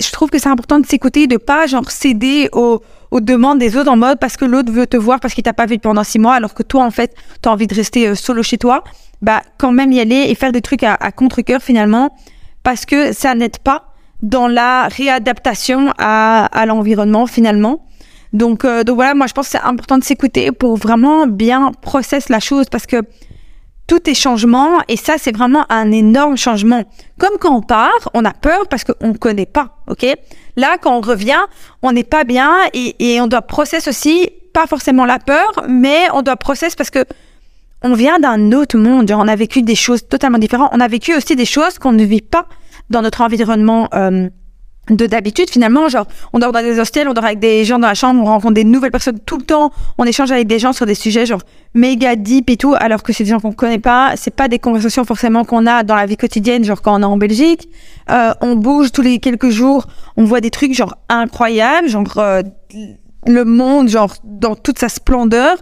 je 0.00 0.10
trouve 0.10 0.30
que 0.30 0.38
c'est 0.38 0.48
important 0.48 0.80
de 0.80 0.86
s'écouter, 0.86 1.26
de 1.26 1.36
pas 1.36 1.66
genre 1.66 1.90
céder 1.90 2.48
aux, 2.52 2.80
demandes 3.12 3.58
des 3.58 3.76
autres 3.76 3.90
en 3.90 3.98
mode 3.98 4.18
parce 4.18 4.38
que 4.38 4.46
l'autre 4.46 4.72
veut 4.72 4.86
te 4.86 4.96
voir 4.96 5.20
parce 5.20 5.34
qu'il 5.34 5.44
t'a 5.44 5.52
pas 5.52 5.66
vu 5.66 5.78
pendant 5.78 6.02
six 6.02 6.18
mois 6.18 6.34
alors 6.34 6.54
que 6.54 6.62
toi 6.62 6.82
en 6.82 6.90
fait 6.90 7.14
tu 7.42 7.48
as 7.48 7.52
envie 7.52 7.66
de 7.66 7.74
rester 7.74 8.06
euh, 8.06 8.14
solo 8.14 8.44
chez 8.44 8.56
toi 8.56 8.84
bah 9.20 9.42
quand 9.58 9.72
même 9.72 9.90
y 9.90 9.98
aller 9.98 10.26
et 10.28 10.34
faire 10.36 10.52
des 10.52 10.62
trucs 10.62 10.84
à, 10.84 10.94
à 10.94 11.10
contre-cœur 11.10 11.60
finalement 11.60 12.16
parce 12.62 12.86
que 12.86 13.12
ça 13.12 13.34
n'aide 13.34 13.58
pas 13.58 13.86
dans 14.22 14.46
la 14.46 14.86
réadaptation 14.86 15.92
à 15.98 16.64
l'environnement 16.66 17.26
finalement 17.26 17.82
donc, 18.32 18.64
euh, 18.64 18.84
donc 18.84 18.96
voilà, 18.96 19.14
moi 19.14 19.26
je 19.26 19.32
pense 19.32 19.46
que 19.46 19.52
c'est 19.52 19.64
important 19.64 19.98
de 19.98 20.04
s'écouter 20.04 20.52
pour 20.52 20.76
vraiment 20.76 21.26
bien 21.26 21.72
process 21.82 22.28
la 22.28 22.40
chose 22.40 22.66
parce 22.70 22.86
que 22.86 23.02
tout 23.86 24.08
est 24.08 24.14
changement 24.14 24.78
et 24.86 24.96
ça 24.96 25.14
c'est 25.18 25.34
vraiment 25.34 25.66
un 25.68 25.90
énorme 25.90 26.36
changement. 26.36 26.84
Comme 27.18 27.38
quand 27.40 27.56
on 27.56 27.62
part, 27.62 28.10
on 28.14 28.24
a 28.24 28.32
peur 28.32 28.68
parce 28.68 28.84
qu'on 28.84 29.08
ne 29.08 29.16
connaît 29.16 29.46
pas, 29.46 29.78
ok? 29.88 30.06
Là, 30.56 30.78
quand 30.80 30.96
on 30.96 31.00
revient, 31.00 31.40
on 31.82 31.92
n'est 31.92 32.04
pas 32.04 32.24
bien 32.24 32.52
et, 32.72 32.94
et 32.98 33.20
on 33.20 33.26
doit 33.26 33.42
process 33.42 33.88
aussi, 33.88 34.30
pas 34.54 34.66
forcément 34.66 35.06
la 35.06 35.18
peur, 35.18 35.64
mais 35.68 36.08
on 36.12 36.22
doit 36.22 36.36
process 36.36 36.76
parce 36.76 36.90
que 36.90 37.04
on 37.82 37.94
vient 37.94 38.18
d'un 38.18 38.52
autre 38.52 38.76
monde. 38.76 39.10
On 39.10 39.26
a 39.26 39.36
vécu 39.36 39.62
des 39.62 39.74
choses 39.74 40.06
totalement 40.06 40.38
différentes. 40.38 40.70
On 40.72 40.80
a 40.80 40.88
vécu 40.88 41.14
aussi 41.14 41.34
des 41.34 41.46
choses 41.46 41.78
qu'on 41.78 41.92
ne 41.92 42.04
vit 42.04 42.20
pas 42.20 42.46
dans 42.90 43.02
notre 43.02 43.22
environnement 43.22 43.88
euh, 43.94 44.28
de 44.90 45.06
d'habitude 45.06 45.50
finalement 45.50 45.88
genre 45.88 46.06
on 46.32 46.38
dort 46.38 46.52
dans 46.52 46.62
des 46.62 46.78
hostels 46.78 47.08
on 47.08 47.14
dort 47.14 47.24
avec 47.24 47.38
des 47.38 47.64
gens 47.64 47.78
dans 47.78 47.88
la 47.88 47.94
chambre 47.94 48.20
on 48.22 48.26
rencontre 48.26 48.54
des 48.54 48.64
nouvelles 48.64 48.90
personnes 48.90 49.18
tout 49.20 49.38
le 49.38 49.44
temps 49.44 49.70
on 49.98 50.04
échange 50.04 50.30
avec 50.32 50.46
des 50.46 50.58
gens 50.58 50.72
sur 50.72 50.86
des 50.86 50.94
sujets 50.94 51.26
genre 51.26 51.40
méga 51.74 52.16
deep 52.16 52.50
et 52.50 52.56
tout 52.56 52.74
alors 52.78 53.02
que 53.02 53.12
c'est 53.12 53.24
des 53.24 53.30
gens 53.30 53.40
qu'on 53.40 53.52
connaît 53.52 53.78
pas. 53.78 54.14
C'est 54.16 54.34
pas 54.34 54.48
des 54.48 54.58
conversations 54.58 55.04
forcément 55.04 55.44
qu'on 55.44 55.66
a 55.66 55.82
dans 55.82 55.94
la 55.94 56.06
vie 56.06 56.16
quotidienne 56.16 56.64
genre 56.64 56.82
quand 56.82 56.98
on 56.98 57.02
est 57.02 57.04
en 57.04 57.16
Belgique. 57.16 57.68
Euh, 58.10 58.32
on 58.40 58.56
bouge 58.56 58.92
tous 58.92 59.02
les 59.02 59.18
quelques 59.18 59.50
jours 59.50 59.86
on 60.16 60.24
voit 60.24 60.40
des 60.40 60.50
trucs 60.50 60.74
genre 60.74 60.96
incroyables 61.08 61.88
genre 61.88 62.18
euh, 62.18 62.42
le 63.26 63.44
monde 63.44 63.88
genre 63.88 64.14
dans 64.24 64.54
toute 64.54 64.78
sa 64.78 64.88
splendeur. 64.88 65.58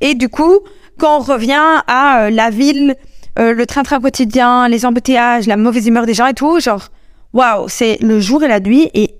Et 0.00 0.14
du 0.14 0.28
coup 0.28 0.60
quand 0.98 1.18
on 1.18 1.20
revient 1.20 1.82
à 1.86 2.24
euh, 2.24 2.30
la 2.30 2.50
ville 2.50 2.96
euh, 3.38 3.52
le 3.52 3.66
train-train 3.66 4.00
quotidien 4.00 4.68
les 4.68 4.84
embouteillages 4.86 5.46
la 5.46 5.56
mauvaise 5.56 5.86
humeur 5.86 6.06
des 6.06 6.14
gens 6.14 6.26
et 6.26 6.34
tout 6.34 6.60
genre 6.60 6.88
waouh, 7.36 7.68
c'est 7.68 7.98
le 8.00 8.18
jour 8.18 8.42
et 8.42 8.48
la 8.48 8.60
nuit 8.60 8.90
et 8.94 9.14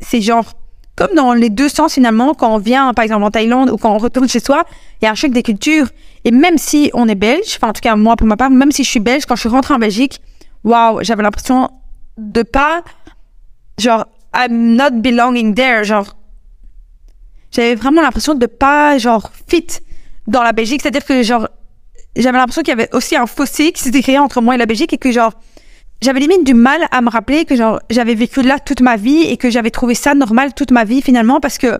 c'est 0.00 0.20
genre 0.20 0.52
comme 0.96 1.14
dans 1.16 1.32
les 1.32 1.48
deux 1.48 1.70
sens 1.70 1.94
finalement 1.94 2.34
quand 2.34 2.54
on 2.54 2.58
vient 2.58 2.92
par 2.92 3.04
exemple 3.04 3.24
en 3.24 3.30
Thaïlande 3.30 3.70
ou 3.70 3.78
quand 3.78 3.92
on 3.92 3.98
retourne 3.98 4.28
chez 4.28 4.38
soi, 4.38 4.64
il 5.00 5.06
y 5.06 5.08
a 5.08 5.10
un 5.10 5.14
choc 5.14 5.32
des 5.32 5.42
cultures. 5.42 5.88
Et 6.24 6.30
même 6.30 6.58
si 6.58 6.90
on 6.92 7.08
est 7.08 7.14
belge, 7.14 7.56
enfin 7.56 7.70
en 7.70 7.72
tout 7.72 7.80
cas 7.80 7.96
moi 7.96 8.16
pour 8.16 8.26
ma 8.26 8.36
part, 8.36 8.50
même 8.50 8.70
si 8.70 8.84
je 8.84 8.90
suis 8.90 9.00
belge 9.00 9.24
quand 9.24 9.34
je 9.34 9.40
suis 9.40 9.48
rentrée 9.48 9.72
en 9.72 9.78
Belgique, 9.78 10.20
waouh, 10.62 11.02
j'avais 11.02 11.22
l'impression 11.22 11.70
de 12.18 12.42
pas 12.42 12.84
genre 13.78 14.06
I'm 14.36 14.74
not 14.76 15.00
belonging 15.00 15.54
there, 15.54 15.84
genre. 15.84 16.16
J'avais 17.50 17.76
vraiment 17.76 18.02
l'impression 18.02 18.34
de 18.34 18.46
pas 18.46 18.98
genre 18.98 19.32
fit 19.48 19.66
dans 20.26 20.42
la 20.42 20.52
Belgique, 20.52 20.82
c'est-à-dire 20.82 21.04
que 21.04 21.22
genre 21.22 21.48
j'avais 22.14 22.36
l'impression 22.36 22.62
qu'il 22.62 22.72
y 22.72 22.78
avait 22.80 22.94
aussi 22.94 23.16
un 23.16 23.26
fossé 23.26 23.72
qui 23.72 23.82
s'était 23.82 24.02
créé 24.02 24.18
entre 24.18 24.42
moi 24.42 24.54
et 24.54 24.58
la 24.58 24.66
Belgique 24.66 24.92
et 24.92 24.98
que 24.98 25.10
genre 25.10 25.32
j'avais 26.00 26.20
limite 26.20 26.44
du 26.44 26.54
mal 26.54 26.86
à 26.90 27.00
me 27.00 27.10
rappeler 27.10 27.44
que 27.44 27.54
j'avais 27.90 28.14
vécu 28.14 28.42
là 28.42 28.58
toute 28.58 28.80
ma 28.80 28.96
vie 28.96 29.22
et 29.22 29.36
que 29.36 29.50
j'avais 29.50 29.70
trouvé 29.70 29.94
ça 29.94 30.14
normal 30.14 30.54
toute 30.54 30.70
ma 30.70 30.84
vie 30.84 31.02
finalement 31.02 31.40
parce 31.40 31.58
que 31.58 31.78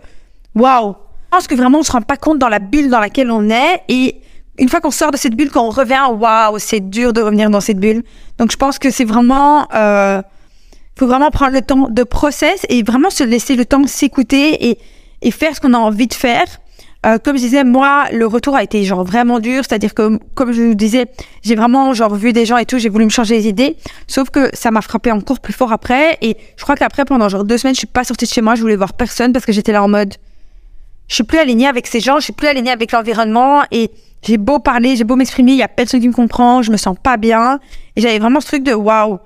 waouh! 0.54 0.94
Je 1.32 1.36
pense 1.36 1.46
que 1.46 1.54
vraiment 1.54 1.80
on 1.80 1.82
se 1.82 1.92
rend 1.92 2.02
pas 2.02 2.16
compte 2.16 2.38
dans 2.38 2.48
la 2.48 2.60
bulle 2.60 2.88
dans 2.90 3.00
laquelle 3.00 3.30
on 3.30 3.50
est 3.50 3.82
et 3.88 4.20
une 4.58 4.68
fois 4.68 4.80
qu'on 4.80 4.92
sort 4.92 5.10
de 5.10 5.16
cette 5.16 5.34
bulle 5.34 5.50
quand 5.50 5.66
on 5.66 5.70
revient 5.70 6.02
waouh 6.10 6.58
c'est 6.58 6.80
dur 6.80 7.12
de 7.12 7.20
revenir 7.20 7.50
dans 7.50 7.60
cette 7.60 7.78
bulle. 7.78 8.02
Donc 8.38 8.52
je 8.52 8.56
pense 8.56 8.78
que 8.78 8.90
c'est 8.90 9.04
vraiment 9.04 9.66
euh, 9.74 10.22
faut 10.96 11.06
vraiment 11.06 11.30
prendre 11.30 11.52
le 11.52 11.62
temps 11.62 11.88
de 11.90 12.02
process 12.04 12.64
et 12.68 12.82
vraiment 12.82 13.10
se 13.10 13.24
laisser 13.24 13.56
le 13.56 13.66
temps 13.66 13.80
de 13.80 13.88
s'écouter 13.88 14.70
et 14.70 14.78
et 15.22 15.30
faire 15.30 15.56
ce 15.56 15.60
qu'on 15.60 15.74
a 15.74 15.78
envie 15.78 16.06
de 16.06 16.14
faire 16.14 16.46
euh, 17.04 17.18
comme 17.18 17.36
je 17.36 17.42
disais, 17.42 17.64
moi, 17.64 18.06
le 18.12 18.26
retour 18.26 18.56
a 18.56 18.62
été 18.62 18.82
genre 18.84 19.04
vraiment 19.04 19.40
dur. 19.40 19.62
C'est-à-dire 19.66 19.94
que, 19.94 20.18
comme 20.34 20.52
je 20.52 20.62
vous 20.62 20.74
disais, 20.74 21.06
j'ai 21.42 21.54
vraiment 21.54 21.92
genre 21.92 22.14
vu 22.14 22.32
des 22.32 22.46
gens 22.46 22.56
et 22.56 22.64
tout, 22.64 22.78
j'ai 22.78 22.88
voulu 22.88 23.04
me 23.04 23.10
changer 23.10 23.36
les 23.36 23.48
idées. 23.48 23.76
Sauf 24.06 24.30
que 24.30 24.50
ça 24.54 24.70
m'a 24.70 24.80
frappé 24.80 25.12
encore 25.12 25.40
plus 25.40 25.52
fort 25.52 25.72
après. 25.72 26.16
Et 26.22 26.36
je 26.56 26.62
crois 26.62 26.76
qu'après, 26.76 27.04
pendant 27.04 27.28
genre 27.28 27.44
deux 27.44 27.58
semaines, 27.58 27.74
je 27.74 27.80
suis 27.80 27.86
pas 27.86 28.04
sortie 28.04 28.24
de 28.24 28.30
chez 28.30 28.40
moi. 28.40 28.54
Je 28.54 28.62
voulais 28.62 28.76
voir 28.76 28.94
personne 28.94 29.32
parce 29.32 29.44
que 29.44 29.52
j'étais 29.52 29.72
là 29.72 29.82
en 29.82 29.88
mode, 29.88 30.14
je 31.08 31.14
suis 31.14 31.24
plus 31.24 31.38
alignée 31.38 31.66
avec 31.66 31.86
ces 31.86 32.00
gens, 32.00 32.16
je 32.16 32.24
suis 32.24 32.32
plus 32.32 32.48
alignée 32.48 32.70
avec 32.70 32.92
l'environnement 32.92 33.62
et 33.70 33.90
j'ai 34.22 34.38
beau 34.38 34.58
parler, 34.58 34.96
j'ai 34.96 35.04
beau 35.04 35.16
m'exprimer, 35.16 35.52
il 35.52 35.58
y 35.58 35.62
a 35.62 35.68
personne 35.68 36.00
qui 36.00 36.08
me 36.08 36.14
comprend, 36.14 36.62
je 36.62 36.70
me 36.70 36.78
sens 36.78 36.96
pas 37.02 37.18
bien. 37.18 37.60
Et 37.96 38.00
j'avais 38.00 38.18
vraiment 38.18 38.40
ce 38.40 38.46
truc 38.46 38.62
de 38.62 38.72
waouh. 38.72 39.18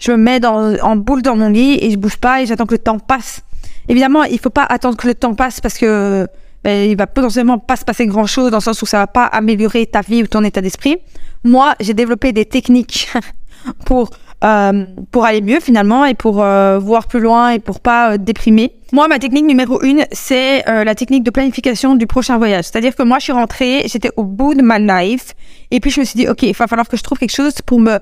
Je 0.00 0.10
me 0.10 0.16
mets 0.16 0.40
dans, 0.40 0.74
en 0.82 0.96
boule 0.96 1.22
dans 1.22 1.36
mon 1.36 1.48
lit 1.48 1.78
et 1.80 1.92
je 1.92 1.96
bouge 1.96 2.16
pas 2.16 2.42
et 2.42 2.46
j'attends 2.46 2.66
que 2.66 2.74
le 2.74 2.78
temps 2.78 2.98
passe. 2.98 3.42
Évidemment, 3.88 4.24
il 4.24 4.40
faut 4.40 4.50
pas 4.50 4.64
attendre 4.64 4.96
que 4.96 5.06
le 5.06 5.14
temps 5.14 5.34
passe 5.34 5.60
parce 5.60 5.78
que 5.78 6.26
ben, 6.64 6.90
il 6.90 6.96
va 6.96 7.06
potentiellement 7.06 7.58
pas 7.58 7.76
se 7.76 7.84
passer 7.84 8.06
grand 8.06 8.26
chose 8.26 8.50
dans 8.50 8.56
le 8.56 8.62
sens 8.62 8.80
où 8.82 8.86
ça 8.86 8.98
va 8.98 9.06
pas 9.06 9.26
améliorer 9.26 9.86
ta 9.86 10.00
vie 10.00 10.22
ou 10.22 10.26
ton 10.26 10.42
état 10.42 10.62
d'esprit. 10.62 10.96
Moi, 11.44 11.74
j'ai 11.78 11.92
développé 11.92 12.32
des 12.32 12.46
techniques 12.46 13.12
pour 13.86 14.10
euh, 14.42 14.84
pour 15.10 15.24
aller 15.24 15.40
mieux 15.40 15.60
finalement 15.60 16.04
et 16.04 16.14
pour 16.14 16.42
euh, 16.42 16.78
voir 16.78 17.06
plus 17.06 17.20
loin 17.20 17.50
et 17.50 17.58
pour 17.58 17.80
pas 17.80 18.12
euh, 18.12 18.16
déprimer. 18.18 18.72
Moi, 18.92 19.08
ma 19.08 19.18
technique 19.18 19.46
numéro 19.46 19.82
une, 19.82 20.04
c'est 20.12 20.68
euh, 20.68 20.84
la 20.84 20.94
technique 20.94 21.22
de 21.22 21.30
planification 21.30 21.96
du 21.96 22.06
prochain 22.06 22.36
voyage. 22.36 22.64
C'est-à-dire 22.64 22.94
que 22.94 23.02
moi, 23.02 23.18
je 23.18 23.24
suis 23.24 23.32
rentrée, 23.32 23.84
j'étais 23.86 24.10
au 24.16 24.24
bout 24.24 24.54
de 24.54 24.62
ma 24.62 24.78
life 24.78 25.34
et 25.70 25.80
puis 25.80 25.90
je 25.90 26.00
me 26.00 26.04
suis 26.04 26.16
dit, 26.16 26.28
ok, 26.28 26.42
il 26.42 26.54
va 26.54 26.66
falloir 26.66 26.88
que 26.88 26.96
je 26.96 27.02
trouve 27.02 27.18
quelque 27.18 27.34
chose 27.34 27.54
pour 27.64 27.80
me 27.80 27.98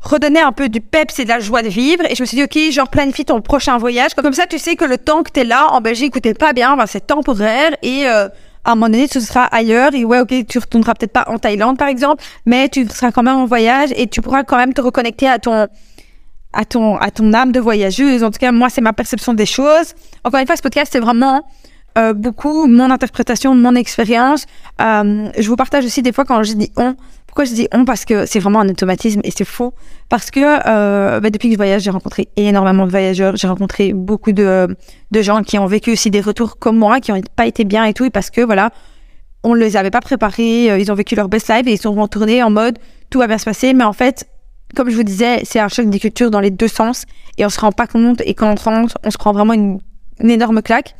redonner 0.00 0.40
un 0.40 0.52
peu 0.52 0.68
du 0.68 0.80
peps 0.80 1.18
et 1.18 1.24
de 1.24 1.28
la 1.28 1.40
joie 1.40 1.62
de 1.62 1.68
vivre. 1.68 2.04
Et 2.08 2.14
je 2.14 2.22
me 2.22 2.26
suis 2.26 2.36
dit, 2.36 2.44
OK, 2.44 2.72
genre, 2.72 2.88
planifie 2.88 3.24
ton 3.24 3.40
prochain 3.40 3.78
voyage. 3.78 4.14
Comme 4.14 4.32
ça, 4.32 4.46
tu 4.46 4.58
sais 4.58 4.76
que 4.76 4.84
le 4.84 4.98
temps 4.98 5.22
que 5.22 5.30
t'es 5.30 5.44
là, 5.44 5.68
en 5.72 5.80
Belgique, 5.80 6.14
où 6.16 6.20
t'es 6.20 6.34
pas 6.34 6.52
bien, 6.52 6.76
ben, 6.76 6.86
c'est 6.86 7.06
temporaire. 7.06 7.72
Et 7.82 8.06
euh, 8.06 8.28
à 8.64 8.72
un 8.72 8.74
moment 8.74 8.86
donné, 8.86 9.08
tu 9.08 9.20
seras 9.20 9.44
ailleurs. 9.44 9.94
Et 9.94 10.04
ouais, 10.04 10.20
OK, 10.20 10.34
tu 10.46 10.58
retourneras 10.58 10.94
peut-être 10.94 11.12
pas 11.12 11.24
en 11.28 11.38
Thaïlande, 11.38 11.78
par 11.78 11.88
exemple, 11.88 12.22
mais 12.46 12.68
tu 12.68 12.86
seras 12.88 13.12
quand 13.12 13.22
même 13.22 13.36
en 13.36 13.46
voyage 13.46 13.90
et 13.96 14.06
tu 14.06 14.20
pourras 14.20 14.44
quand 14.44 14.56
même 14.56 14.72
te 14.72 14.80
reconnecter 14.80 15.28
à 15.28 15.38
ton 15.38 15.66
à 16.54 16.64
ton 16.64 16.96
à 16.96 17.10
ton 17.10 17.32
âme 17.34 17.52
de 17.52 17.60
voyageuse. 17.60 18.22
En 18.22 18.30
tout 18.30 18.38
cas, 18.38 18.52
moi, 18.52 18.70
c'est 18.70 18.80
ma 18.80 18.92
perception 18.92 19.34
des 19.34 19.46
choses. 19.46 19.94
Encore 20.24 20.40
une 20.40 20.46
fois, 20.46 20.56
ce 20.56 20.62
podcast, 20.62 20.90
c'est 20.92 21.00
vraiment 21.00 21.44
euh, 21.96 22.12
beaucoup 22.12 22.66
mon 22.66 22.90
interprétation, 22.90 23.54
mon 23.54 23.74
expérience. 23.74 24.46
Euh, 24.80 25.30
je 25.36 25.48
vous 25.48 25.56
partage 25.56 25.84
aussi 25.84 26.02
des 26.02 26.12
fois 26.12 26.24
quand 26.24 26.42
je 26.42 26.52
dis 26.52 26.70
on, 26.76 26.94
pourquoi 27.38 27.54
je 27.54 27.54
dis 27.54 27.68
on? 27.72 27.84
Parce 27.84 28.04
que 28.04 28.26
c'est 28.26 28.40
vraiment 28.40 28.58
un 28.58 28.68
automatisme 28.68 29.20
et 29.22 29.30
c'est 29.30 29.44
faux. 29.44 29.72
Parce 30.08 30.32
que 30.32 30.40
euh, 30.40 31.20
bah, 31.20 31.30
depuis 31.30 31.46
que 31.46 31.52
je 31.52 31.56
voyage, 31.56 31.82
j'ai 31.82 31.90
rencontré 31.90 32.26
énormément 32.34 32.84
de 32.84 32.90
voyageurs. 32.90 33.36
J'ai 33.36 33.46
rencontré 33.46 33.92
beaucoup 33.92 34.32
de, 34.32 34.66
gens 35.14 35.44
qui 35.44 35.56
ont 35.56 35.66
vécu 35.66 35.92
aussi 35.92 36.10
des 36.10 36.20
retours 36.20 36.58
comme 36.58 36.76
moi, 36.76 36.98
qui 36.98 37.12
n'ont 37.12 37.20
pas 37.36 37.46
été 37.46 37.62
bien 37.62 37.84
et 37.84 37.94
tout. 37.94 38.04
Et 38.04 38.10
parce 38.10 38.30
que 38.30 38.40
voilà, 38.40 38.70
on 39.44 39.54
ne 39.54 39.60
les 39.60 39.76
avait 39.76 39.92
pas 39.92 40.00
préparés. 40.00 40.68
Euh, 40.68 40.80
ils 40.80 40.90
ont 40.90 40.96
vécu 40.96 41.14
leur 41.14 41.28
best 41.28 41.48
life 41.48 41.64
et 41.68 41.74
ils 41.74 41.80
sont 41.80 41.92
retournés 41.92 42.42
en 42.42 42.50
mode 42.50 42.76
tout 43.08 43.20
va 43.20 43.28
bien 43.28 43.38
se 43.38 43.44
passer. 43.44 43.72
Mais 43.72 43.84
en 43.84 43.92
fait, 43.92 44.28
comme 44.74 44.90
je 44.90 44.96
vous 44.96 45.04
disais, 45.04 45.42
c'est 45.44 45.60
un 45.60 45.68
choc 45.68 45.88
des 45.88 46.00
cultures 46.00 46.32
dans 46.32 46.40
les 46.40 46.50
deux 46.50 46.66
sens 46.66 47.04
et 47.36 47.46
on 47.46 47.50
se 47.50 47.60
rend 47.60 47.70
pas 47.70 47.86
compte. 47.86 48.20
Et 48.24 48.34
quand 48.34 48.50
on 48.50 48.56
rentre, 48.56 48.98
on 49.04 49.12
se 49.12 49.16
prend 49.16 49.30
vraiment 49.30 49.54
une 49.54 49.80
énorme 50.20 50.60
claque. 50.60 50.96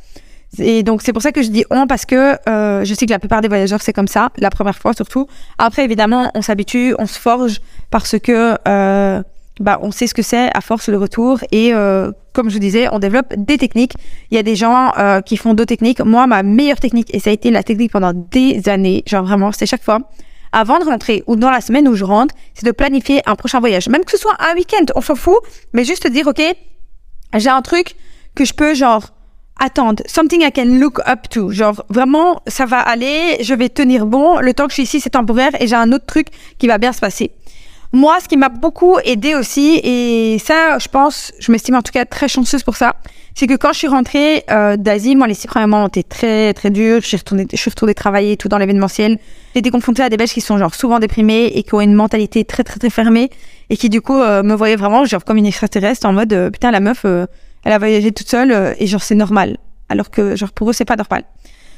Et 0.57 0.83
donc 0.83 1.01
c'est 1.03 1.13
pour 1.13 1.21
ça 1.21 1.31
que 1.31 1.43
je 1.43 1.49
dis 1.49 1.63
on 1.69 1.85
parce 1.85 2.05
que 2.05 2.37
euh, 2.49 2.83
je 2.83 2.93
sais 2.93 3.05
que 3.05 3.11
la 3.11 3.19
plupart 3.19 3.41
des 3.41 3.47
voyageurs 3.47 3.81
c'est 3.81 3.93
comme 3.93 4.07
ça, 4.07 4.29
la 4.37 4.49
première 4.49 4.77
fois 4.77 4.93
surtout. 4.93 5.27
Après 5.57 5.83
évidemment 5.83 6.31
on 6.33 6.41
s'habitue, 6.41 6.95
on 6.97 7.05
se 7.05 7.19
forge 7.19 7.61
parce 7.91 8.17
que 8.17 8.57
euh, 8.67 9.21
bah, 9.59 9.79
on 9.81 9.91
sait 9.91 10.07
ce 10.07 10.13
que 10.13 10.21
c'est 10.21 10.49
à 10.55 10.61
force 10.61 10.89
le 10.89 10.97
retour 10.97 11.39
et 11.51 11.73
euh, 11.73 12.11
comme 12.33 12.49
je 12.49 12.55
vous 12.55 12.59
disais 12.59 12.87
on 12.91 12.99
développe 12.99 13.33
des 13.37 13.57
techniques. 13.57 13.93
Il 14.31 14.35
y 14.35 14.37
a 14.39 14.43
des 14.43 14.55
gens 14.55 14.91
euh, 14.97 15.21
qui 15.21 15.37
font 15.37 15.53
deux 15.53 15.65
techniques. 15.65 15.99
Moi 15.99 16.25
ma 16.25 16.41
meilleure 16.41 16.79
technique 16.79 17.13
et 17.13 17.19
ça 17.19 17.29
a 17.29 17.33
été 17.33 17.51
la 17.51 17.61
technique 17.61 17.91
pendant 17.91 18.13
des 18.13 18.67
années, 18.69 19.03
genre 19.05 19.23
vraiment 19.23 19.51
c'est 19.51 19.67
chaque 19.67 19.83
fois 19.83 19.99
avant 20.51 20.79
de 20.79 20.85
rentrer 20.85 21.23
ou 21.27 21.35
dans 21.35 21.51
la 21.51 21.61
semaine 21.61 21.87
où 21.87 21.93
je 21.93 22.03
rentre, 22.03 22.33
c'est 22.55 22.65
de 22.65 22.71
planifier 22.71 23.21
un 23.27 23.35
prochain 23.35 23.59
voyage, 23.59 23.87
même 23.87 24.03
que 24.03 24.11
ce 24.11 24.17
soit 24.17 24.35
un 24.39 24.55
week-end, 24.55 24.85
on 24.95 25.01
s'en 25.01 25.13
fout, 25.13 25.37
mais 25.73 25.83
juste 25.85 26.07
dire 26.07 26.25
ok 26.25 26.41
j'ai 27.37 27.49
un 27.49 27.61
truc 27.61 27.95
que 28.33 28.45
je 28.45 28.53
peux 28.53 28.73
genre 28.73 29.03
attendre, 29.59 30.03
something 30.07 30.41
I 30.41 30.51
can 30.51 30.79
look 30.79 30.99
up 31.07 31.29
to. 31.29 31.51
Genre, 31.51 31.83
vraiment, 31.89 32.41
ça 32.47 32.65
va 32.65 32.79
aller, 32.79 33.37
je 33.41 33.53
vais 33.53 33.69
tenir 33.69 34.05
bon. 34.05 34.39
Le 34.39 34.53
temps 34.53 34.65
que 34.65 34.71
je 34.71 34.75
suis 34.75 34.83
ici, 34.83 34.99
c'est 34.99 35.11
temporaire 35.11 35.51
et 35.59 35.67
j'ai 35.67 35.75
un 35.75 35.91
autre 35.91 36.05
truc 36.05 36.27
qui 36.57 36.67
va 36.67 36.77
bien 36.77 36.93
se 36.93 36.99
passer. 36.99 37.31
Moi, 37.91 38.17
ce 38.21 38.27
qui 38.27 38.37
m'a 38.37 38.49
beaucoup 38.49 38.99
aidé 39.03 39.33
aussi, 39.33 39.79
et 39.83 40.37
ça, 40.37 40.77
je 40.77 40.87
pense, 40.87 41.31
je 41.39 41.51
m'estime 41.51 41.73
en 41.73 41.81
tout 41.81 41.91
cas 41.91 42.05
très 42.05 42.27
chanceuse 42.27 42.61
pour 42.61 42.75
ça, 42.75 42.95
c'est 43.33 43.47
que 43.47 43.55
quand 43.55 43.73
je 43.73 43.79
suis 43.79 43.87
rentrée 43.87 44.43
euh, 44.51 44.77
d'Asie, 44.77 45.15
moi, 45.15 45.25
les 45.25 45.33
six 45.33 45.47
premiers 45.47 45.65
mois 45.65 45.79
ont 45.79 45.87
été 45.87 46.03
très, 46.03 46.53
très 46.53 46.69
durs. 46.69 47.01
Je 47.01 47.07
suis 47.07 47.17
retournée, 47.17 47.47
je 47.51 47.57
suis 47.57 47.69
retournée 47.71 47.95
travailler 47.95 48.37
tout 48.37 48.47
dans 48.47 48.59
l'événementiel. 48.59 49.17
J'ai 49.55 49.59
été 49.59 49.71
confrontée 49.71 50.03
à 50.03 50.09
des 50.09 50.17
Belges 50.17 50.33
qui 50.33 50.41
sont 50.41 50.59
genre 50.59 50.75
souvent 50.75 50.99
déprimés 50.99 51.51
et 51.55 51.63
qui 51.63 51.73
ont 51.73 51.81
une 51.81 51.95
mentalité 51.95 52.45
très, 52.45 52.63
très, 52.63 52.79
très 52.79 52.91
fermée 52.91 53.31
et 53.71 53.77
qui, 53.77 53.89
du 53.89 54.01
coup, 54.01 54.19
euh, 54.19 54.43
me 54.43 54.53
voyaient 54.53 54.75
vraiment 54.75 55.05
genre 55.05 55.25
comme 55.25 55.37
une 55.37 55.47
extraterrestre 55.47 56.05
en 56.05 56.13
mode, 56.13 56.33
euh, 56.33 56.51
putain, 56.51 56.69
la 56.69 56.81
meuf, 56.81 57.05
elle 57.69 57.75
a 57.75 57.77
voyagé 57.77 58.11
toute 58.11 58.27
seule 58.27 58.51
euh, 58.51 58.73
et 58.79 58.87
genre 58.87 59.03
c'est 59.03 59.13
normal. 59.13 59.57
Alors 59.89 60.09
que 60.09 60.35
genre 60.35 60.51
pour 60.51 60.71
eux 60.71 60.73
c'est 60.73 60.85
pas 60.85 60.95
normal. 60.95 61.23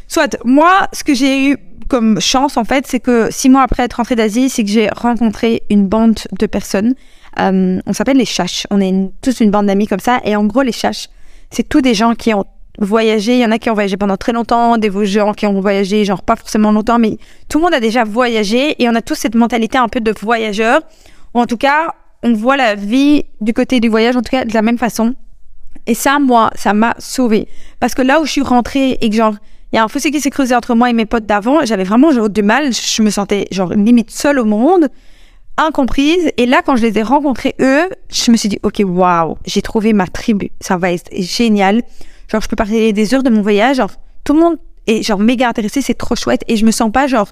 Soit 0.07 0.37
moi 0.45 0.87
ce 0.93 1.03
que 1.03 1.13
j'ai 1.13 1.49
eu 1.49 1.57
comme 1.89 2.21
chance 2.21 2.55
en 2.55 2.63
fait 2.63 2.87
c'est 2.87 3.01
que 3.01 3.27
six 3.29 3.49
mois 3.49 3.63
après 3.63 3.83
être 3.83 3.95
rentrée 3.95 4.15
d'Asie 4.15 4.49
c'est 4.49 4.63
que 4.63 4.69
j'ai 4.69 4.87
rencontré 4.89 5.63
une 5.69 5.87
bande 5.87 6.19
de 6.39 6.45
personnes. 6.45 6.95
Euh, 7.39 7.79
on 7.85 7.91
s'appelle 7.91 8.15
les 8.15 8.25
chaches. 8.25 8.65
On 8.71 8.79
est 8.79 9.11
tous 9.21 9.41
une 9.41 9.51
bande 9.51 9.65
d'amis 9.65 9.85
comme 9.85 9.99
ça 9.99 10.21
et 10.23 10.37
en 10.37 10.45
gros 10.45 10.61
les 10.61 10.71
chaches 10.71 11.09
c'est 11.49 11.67
tous 11.67 11.81
des 11.81 11.93
gens 11.93 12.15
qui 12.15 12.33
ont 12.33 12.45
voyagé. 12.79 13.33
Il 13.33 13.39
y 13.39 13.45
en 13.45 13.51
a 13.51 13.59
qui 13.59 13.69
ont 13.69 13.73
voyagé 13.73 13.97
pendant 13.97 14.15
très 14.15 14.31
longtemps, 14.31 14.77
des 14.77 14.91
gens 15.05 15.33
qui 15.33 15.45
ont 15.45 15.59
voyagé 15.59 16.05
genre 16.05 16.23
pas 16.23 16.37
forcément 16.37 16.71
longtemps 16.71 16.99
mais 16.99 17.17
tout 17.49 17.57
le 17.57 17.65
monde 17.65 17.73
a 17.73 17.81
déjà 17.81 18.05
voyagé 18.05 18.81
et 18.81 18.87
on 18.87 18.95
a 18.95 19.01
tous 19.01 19.15
cette 19.15 19.35
mentalité 19.35 19.77
un 19.77 19.89
peu 19.89 19.99
de 19.99 20.13
voyageur. 20.21 20.83
Ou 21.33 21.41
en 21.41 21.45
tout 21.45 21.57
cas 21.57 21.95
on 22.23 22.31
voit 22.31 22.55
la 22.55 22.75
vie 22.75 23.25
du 23.41 23.53
côté 23.53 23.81
du 23.81 23.89
voyage 23.89 24.15
en 24.15 24.21
tout 24.21 24.31
cas 24.31 24.45
de 24.45 24.53
la 24.53 24.61
même 24.61 24.77
façon. 24.77 25.15
Et 25.87 25.93
ça, 25.93 26.19
moi, 26.19 26.51
ça 26.55 26.73
m'a 26.73 26.95
sauvé 26.99 27.47
Parce 27.79 27.95
que 27.95 28.01
là 28.01 28.21
où 28.21 28.25
je 28.25 28.31
suis 28.31 28.41
rentrée 28.41 28.97
et 29.01 29.09
que 29.09 29.15
genre, 29.15 29.35
il 29.71 29.77
y 29.77 29.79
a 29.79 29.83
un 29.83 29.87
fossé 29.87 30.11
qui 30.11 30.19
s'est 30.19 30.29
creusé 30.29 30.53
entre 30.53 30.75
moi 30.75 30.89
et 30.89 30.93
mes 30.93 31.05
potes 31.05 31.25
d'avant, 31.25 31.63
j'avais 31.65 31.85
vraiment 31.85 32.11
genre, 32.11 32.29
du 32.29 32.43
mal. 32.43 32.73
Je 32.73 33.01
me 33.01 33.09
sentais 33.09 33.47
genre 33.51 33.73
limite 33.73 34.11
seule 34.11 34.39
au 34.39 34.45
monde, 34.45 34.89
incomprise. 35.57 36.31
Et 36.37 36.45
là, 36.45 36.61
quand 36.65 36.75
je 36.75 36.85
les 36.85 36.97
ai 36.97 37.03
rencontrés, 37.03 37.55
eux, 37.61 37.89
je 38.09 38.31
me 38.31 38.37
suis 38.37 38.49
dit, 38.49 38.59
OK, 38.63 38.81
waouh, 38.85 39.37
j'ai 39.45 39.61
trouvé 39.61 39.93
ma 39.93 40.07
tribu. 40.07 40.51
Ça 40.59 40.77
va 40.77 40.91
être 40.91 41.09
génial. 41.13 41.83
Genre, 42.27 42.41
je 42.41 42.47
peux 42.47 42.55
parler 42.55 42.91
des 42.91 43.13
heures 43.13 43.23
de 43.23 43.29
mon 43.29 43.41
voyage. 43.41 43.77
Genre, 43.77 43.91
tout 44.23 44.33
le 44.33 44.39
monde 44.39 44.57
est 44.87 45.03
genre 45.03 45.19
méga 45.19 45.47
intéressé. 45.47 45.81
C'est 45.81 45.93
trop 45.93 46.15
chouette. 46.15 46.43
Et 46.47 46.57
je 46.57 46.65
me 46.65 46.71
sens 46.71 46.91
pas 46.91 47.07
genre 47.07 47.29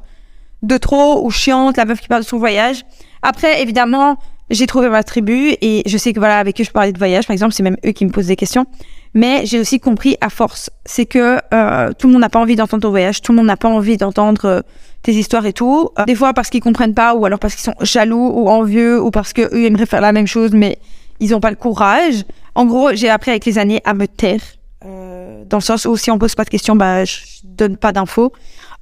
de 0.62 0.77
trop 0.77 1.25
ou 1.25 1.31
chiante, 1.31 1.77
la 1.77 1.86
meuf 1.86 2.00
qui 2.00 2.08
parle 2.08 2.24
de 2.24 2.27
son 2.27 2.38
voyage. 2.38 2.86
Après, 3.22 3.62
évidemment, 3.62 4.17
j'ai 4.49 4.67
trouvé 4.67 4.89
ma 4.89 5.03
tribu 5.03 5.55
et 5.61 5.83
je 5.85 5.97
sais 5.97 6.13
que 6.13 6.19
voilà, 6.19 6.39
avec 6.39 6.59
eux, 6.59 6.63
je 6.63 6.71
parlais 6.71 6.91
de 6.91 6.97
voyage, 6.97 7.27
par 7.27 7.33
exemple, 7.33 7.53
c'est 7.53 7.63
même 7.63 7.77
eux 7.85 7.91
qui 7.91 8.05
me 8.05 8.11
posent 8.11 8.27
des 8.27 8.35
questions. 8.35 8.65
Mais 9.13 9.45
j'ai 9.45 9.59
aussi 9.59 9.79
compris 9.79 10.17
à 10.21 10.29
force, 10.29 10.69
c'est 10.85 11.05
que 11.05 11.39
euh, 11.53 11.91
tout 11.97 12.07
le 12.07 12.13
monde 12.13 12.21
n'a 12.21 12.29
pas 12.29 12.39
envie 12.39 12.55
d'entendre 12.55 12.83
ton 12.83 12.89
voyage, 12.89 13.21
tout 13.21 13.31
le 13.31 13.37
monde 13.37 13.47
n'a 13.47 13.57
pas 13.57 13.67
envie 13.67 13.97
d'entendre 13.97 14.45
euh, 14.45 14.61
tes 15.01 15.13
histoires 15.13 15.45
et 15.47 15.53
tout. 15.53 15.89
Euh, 15.97 16.05
des 16.05 16.13
fois 16.13 16.33
parce 16.33 16.49
qu'ils 16.49 16.61
comprennent 16.61 16.93
pas, 16.93 17.15
ou 17.15 17.25
alors 17.25 17.39
parce 17.39 17.55
qu'ils 17.55 17.63
sont 17.63 17.73
jaloux 17.81 18.29
ou 18.33 18.49
envieux, 18.49 19.01
ou 19.01 19.09
parce 19.09 19.33
qu'eux 19.33 19.65
aimeraient 19.65 19.87
faire 19.87 20.01
la 20.01 20.11
même 20.11 20.27
chose, 20.27 20.51
mais 20.53 20.77
ils 21.19 21.31
n'ont 21.31 21.39
pas 21.39 21.49
le 21.49 21.55
courage. 21.55 22.23
En 22.53 22.65
gros, 22.65 22.93
j'ai 22.93 23.09
appris 23.09 23.31
avec 23.31 23.45
les 23.45 23.57
années 23.57 23.81
à 23.83 23.95
me 23.95 24.07
taire, 24.07 24.41
dans 24.83 25.57
le 25.57 25.63
sens 25.63 25.85
où 25.85 25.97
si 25.97 26.11
on 26.11 26.19
pose 26.19 26.35
pas 26.35 26.43
de 26.43 26.49
questions, 26.49 26.75
bah 26.75 27.03
je 27.03 27.17
donne 27.43 27.77
pas 27.77 27.91
d'infos, 27.91 28.31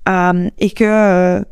et 0.05 0.71
que 0.71 1.43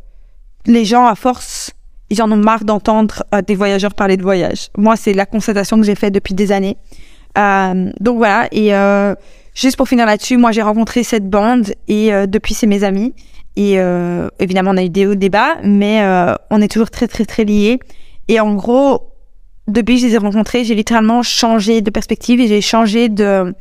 les 0.65 0.85
gens 0.85 1.05
à 1.05 1.15
force 1.15 1.71
ils 2.15 2.21
en 2.21 2.31
ont 2.31 2.37
marre 2.37 2.63
d'entendre 2.63 3.23
euh, 3.33 3.41
des 3.41 3.55
voyageurs 3.55 3.93
parler 3.93 4.17
de 4.17 4.23
voyage. 4.23 4.69
Moi, 4.77 4.95
c'est 4.95 5.13
la 5.13 5.25
constatation 5.25 5.77
que 5.77 5.83
j'ai 5.83 5.95
faite 5.95 6.13
depuis 6.13 6.33
des 6.33 6.51
années. 6.51 6.77
Euh, 7.37 7.91
donc 7.99 8.17
voilà, 8.17 8.47
et 8.51 8.73
euh, 8.73 9.13
juste 9.53 9.75
pour 9.75 9.89
finir 9.89 10.05
là-dessus, 10.05 10.37
moi 10.37 10.53
j'ai 10.53 10.61
rencontré 10.61 11.03
cette 11.03 11.29
bande 11.29 11.73
et 11.89 12.11
depuis 12.27 12.53
c'est 12.53 12.67
mes 12.67 12.83
amis. 12.83 13.13
Et 13.57 13.77
évidemment, 14.39 14.71
on 14.71 14.77
a 14.77 14.83
eu 14.83 14.89
des 14.89 15.05
hauts 15.05 15.15
débats, 15.15 15.55
mais 15.63 16.01
on 16.49 16.61
est 16.61 16.69
toujours 16.69 16.89
très 16.89 17.07
très 17.09 17.25
très 17.25 17.43
liés. 17.43 17.79
Et 18.29 18.39
en 18.39 18.53
gros, 18.55 19.11
depuis 19.67 19.95
que 19.95 20.01
je 20.01 20.07
les 20.07 20.13
ai 20.13 20.17
rencontrés, 20.17 20.63
j'ai 20.63 20.75
littéralement 20.75 21.23
changé 21.23 21.81
de 21.81 21.89
perspective 21.89 22.39
et 22.39 22.47
j'ai 22.47 22.61
changé 22.61 23.09
de 23.09 23.53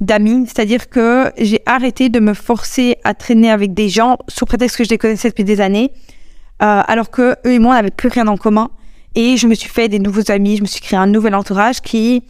d'amis, 0.00 0.46
c'est-à-dire 0.46 0.90
que 0.90 1.32
j'ai 1.38 1.60
arrêté 1.64 2.10
de 2.10 2.20
me 2.20 2.34
forcer 2.34 2.96
à 3.04 3.14
traîner 3.14 3.50
avec 3.50 3.72
des 3.72 3.88
gens 3.88 4.18
sous 4.28 4.44
prétexte 4.44 4.76
que 4.76 4.84
je 4.84 4.90
les 4.90 4.98
connaissais 4.98 5.30
depuis 5.30 5.44
des 5.44 5.62
années 5.62 5.92
euh, 6.62 6.82
alors 6.86 7.10
que 7.10 7.36
eux 7.46 7.52
et 7.52 7.58
moi, 7.58 7.72
on 7.72 7.74
n'avait 7.74 7.90
plus 7.90 8.08
rien 8.08 8.26
en 8.28 8.36
commun. 8.36 8.70
Et 9.14 9.36
je 9.36 9.46
me 9.46 9.54
suis 9.54 9.68
fait 9.68 9.88
des 9.88 9.98
nouveaux 9.98 10.30
amis, 10.30 10.56
je 10.56 10.62
me 10.62 10.66
suis 10.66 10.80
créé 10.80 10.98
un 10.98 11.06
nouvel 11.06 11.34
entourage 11.34 11.80
qui 11.80 12.24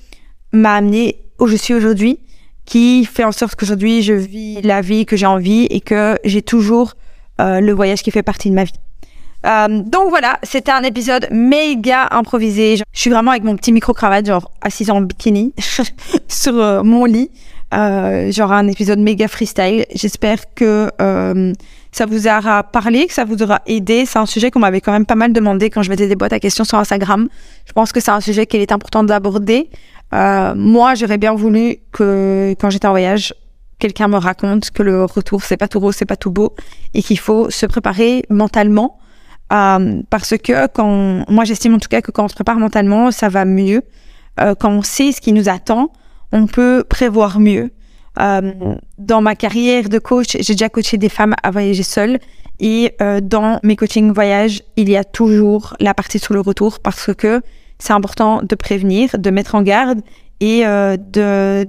m'a 0.53 0.75
amené 0.75 1.19
où 1.39 1.47
je 1.47 1.57
suis 1.57 1.75
aujourd'hui, 1.75 2.21
qui 2.67 3.05
fait 3.05 3.25
en 3.25 3.33
sorte 3.33 3.55
qu'aujourd'hui, 3.55 4.03
je 4.03 4.13
vis 4.13 4.61
la 4.63 4.81
vie 4.81 5.07
que 5.07 5.17
j'ai 5.17 5.27
envie 5.27 5.65
et 5.65 5.81
que 5.81 6.19
j'ai 6.25 6.43
toujours 6.43 6.95
euh, 7.41 7.61
le 7.61 7.73
voyage 7.73 8.03
qui 8.03 8.11
fait 8.11 8.23
partie 8.23 8.51
de 8.51 8.55
ma 8.55 8.65
vie. 8.65 8.73
Euh, 9.47 9.83
donc 9.83 10.09
voilà, 10.09 10.39
c'était 10.43 10.73
un 10.73 10.83
épisode 10.83 11.29
méga 11.31 12.09
improvisé. 12.11 12.77
Je 12.77 12.83
suis 12.93 13.11
vraiment 13.11 13.31
avec 13.31 13.45
mon 13.45 13.57
petit 13.57 13.73
micro-cravate, 13.73 14.27
genre 14.27 14.51
assise 14.63 14.91
en 14.91 15.01
bikini 15.01 15.55
sur 16.29 16.85
mon 16.85 17.05
lit. 17.05 17.31
Genre 17.73 18.53
un 18.53 18.69
épisode 18.69 19.01
méga 19.01 19.27
freestyle. 19.27 19.85
J'espère 19.95 20.55
que 20.55 20.91
ça 21.95 22.07
vous 22.07 22.27
aura 22.27 22.65
parlé, 22.65 23.07
que 23.07 23.13
ça 23.13 23.25
vous 23.25 23.41
aura 23.41 23.63
aidé. 23.67 24.05
C'est 24.05 24.19
un 24.19 24.27
sujet 24.27 24.51
qu'on 24.51 24.59
m'avait 24.59 24.81
quand 24.81 24.91
même 24.91 25.07
pas 25.07 25.15
mal 25.15 25.33
demandé 25.33 25.71
quand 25.71 25.85
je 25.85 25.91
mettais 25.91 26.09
des 26.09 26.17
boîtes 26.17 26.33
à 26.33 26.41
questions 26.41 26.65
sur 26.65 26.77
Instagram. 26.77 27.29
Je 27.67 27.73
pense 27.73 27.93
que 27.93 28.01
c'est 28.01 28.11
un 28.11 28.21
sujet 28.21 28.47
qu'il 28.47 28.61
est 28.61 28.73
important 28.73 29.05
d'aborder. 29.05 29.71
Euh, 30.13 30.55
moi, 30.57 30.97
j'aurais 30.97 31.19
bien 31.19 31.35
voulu 31.35 31.77
que 31.93 32.53
quand 32.59 32.69
j'étais 32.69 32.89
en 32.89 32.91
voyage, 32.91 33.33
quelqu'un 33.79 34.09
me 34.09 34.17
raconte 34.17 34.73
que 34.73 34.83
le 34.83 35.05
retour 35.05 35.45
c'est 35.45 35.57
pas 35.57 35.69
tout 35.69 35.79
rose, 35.79 35.95
c'est 35.95 36.05
pas 36.05 36.17
tout 36.17 36.33
beau 36.33 36.57
et 36.95 37.03
qu'il 37.03 37.19
faut 37.19 37.49
se 37.49 37.65
préparer 37.65 38.25
mentalement. 38.29 38.99
Euh, 39.53 40.03
parce 40.11 40.37
que 40.37 40.67
quand 40.67 41.25
moi 41.29 41.45
j'estime 41.45 41.75
en 41.75 41.79
tout 41.79 41.89
cas 41.89 42.01
que 42.03 42.11
quand 42.11 42.25
on 42.25 42.29
se 42.29 42.35
prépare 42.35 42.59
mentalement, 42.59 43.13
ça 43.13 43.29
va 43.29 43.45
mieux. 43.45 43.83
Euh, 44.41 44.57
quand 44.57 44.71
on 44.71 44.83
sait 44.83 45.13
ce 45.13 45.21
qui 45.21 45.33
nous 45.33 45.49
attend, 45.49 45.93
on 46.33 46.49
peut 46.49 46.83
prévoir 46.89 47.39
mieux. 47.39 47.71
Euh, 48.21 48.53
dans 48.99 49.21
ma 49.21 49.35
carrière 49.35 49.89
de 49.89 49.99
coach, 49.99 50.37
j'ai 50.39 50.55
déjà 50.55 50.69
coaché 50.69 50.99
des 50.99 51.09
femmes 51.09 51.35
à 51.43 51.51
voyager 51.51 51.83
seules. 51.83 52.19
Et 52.61 52.95
euh, 53.03 53.21
dans 53.21 53.59
mes 53.63 53.75
coachings 53.75 54.13
voyage, 54.13 54.63
il 54.77 54.89
y 54.89 54.97
a 54.97 55.05
toujours 55.05 55.77
la 55.81 55.93
partie 55.95 56.19
sur 56.19 56.35
le 56.35 56.41
retour 56.41 56.79
parce 56.79 57.13
que 57.15 57.43
c'est 57.79 57.93
important 57.93 58.41
de 58.43 58.55
prévenir, 58.55 59.19
de 59.19 59.31
mettre 59.31 59.55
en 59.55 59.63
garde 59.63 60.01
et 60.41 60.67
euh, 60.67 60.97
de 60.97 61.67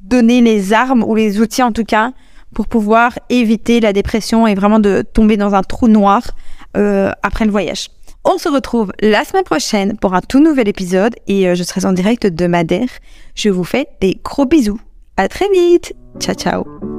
donner 0.00 0.40
les 0.40 0.72
armes 0.72 1.02
ou 1.04 1.14
les 1.14 1.40
outils 1.40 1.62
en 1.62 1.72
tout 1.72 1.84
cas 1.84 2.12
pour 2.54 2.68
pouvoir 2.68 3.18
éviter 3.30 3.80
la 3.80 3.92
dépression 3.92 4.46
et 4.46 4.54
vraiment 4.54 4.78
de 4.78 5.02
tomber 5.02 5.36
dans 5.36 5.54
un 5.54 5.62
trou 5.62 5.88
noir 5.88 6.22
euh, 6.76 7.10
après 7.22 7.44
le 7.44 7.50
voyage. 7.50 7.88
On 8.24 8.38
se 8.38 8.48
retrouve 8.48 8.92
la 9.00 9.24
semaine 9.24 9.44
prochaine 9.44 9.98
pour 9.98 10.14
un 10.14 10.20
tout 10.20 10.40
nouvel 10.40 10.68
épisode 10.68 11.14
et 11.26 11.48
euh, 11.48 11.54
je 11.54 11.62
serai 11.62 11.84
en 11.84 11.92
direct 11.92 12.26
de 12.26 12.46
Madère. 12.46 12.88
Je 13.34 13.50
vous 13.50 13.64
fais 13.64 13.88
des 14.00 14.18
gros 14.22 14.46
bisous. 14.46 14.80
À 15.16 15.28
très 15.28 15.48
vite. 15.48 15.94
Ciao 16.18 16.34
ciao. 16.34 16.93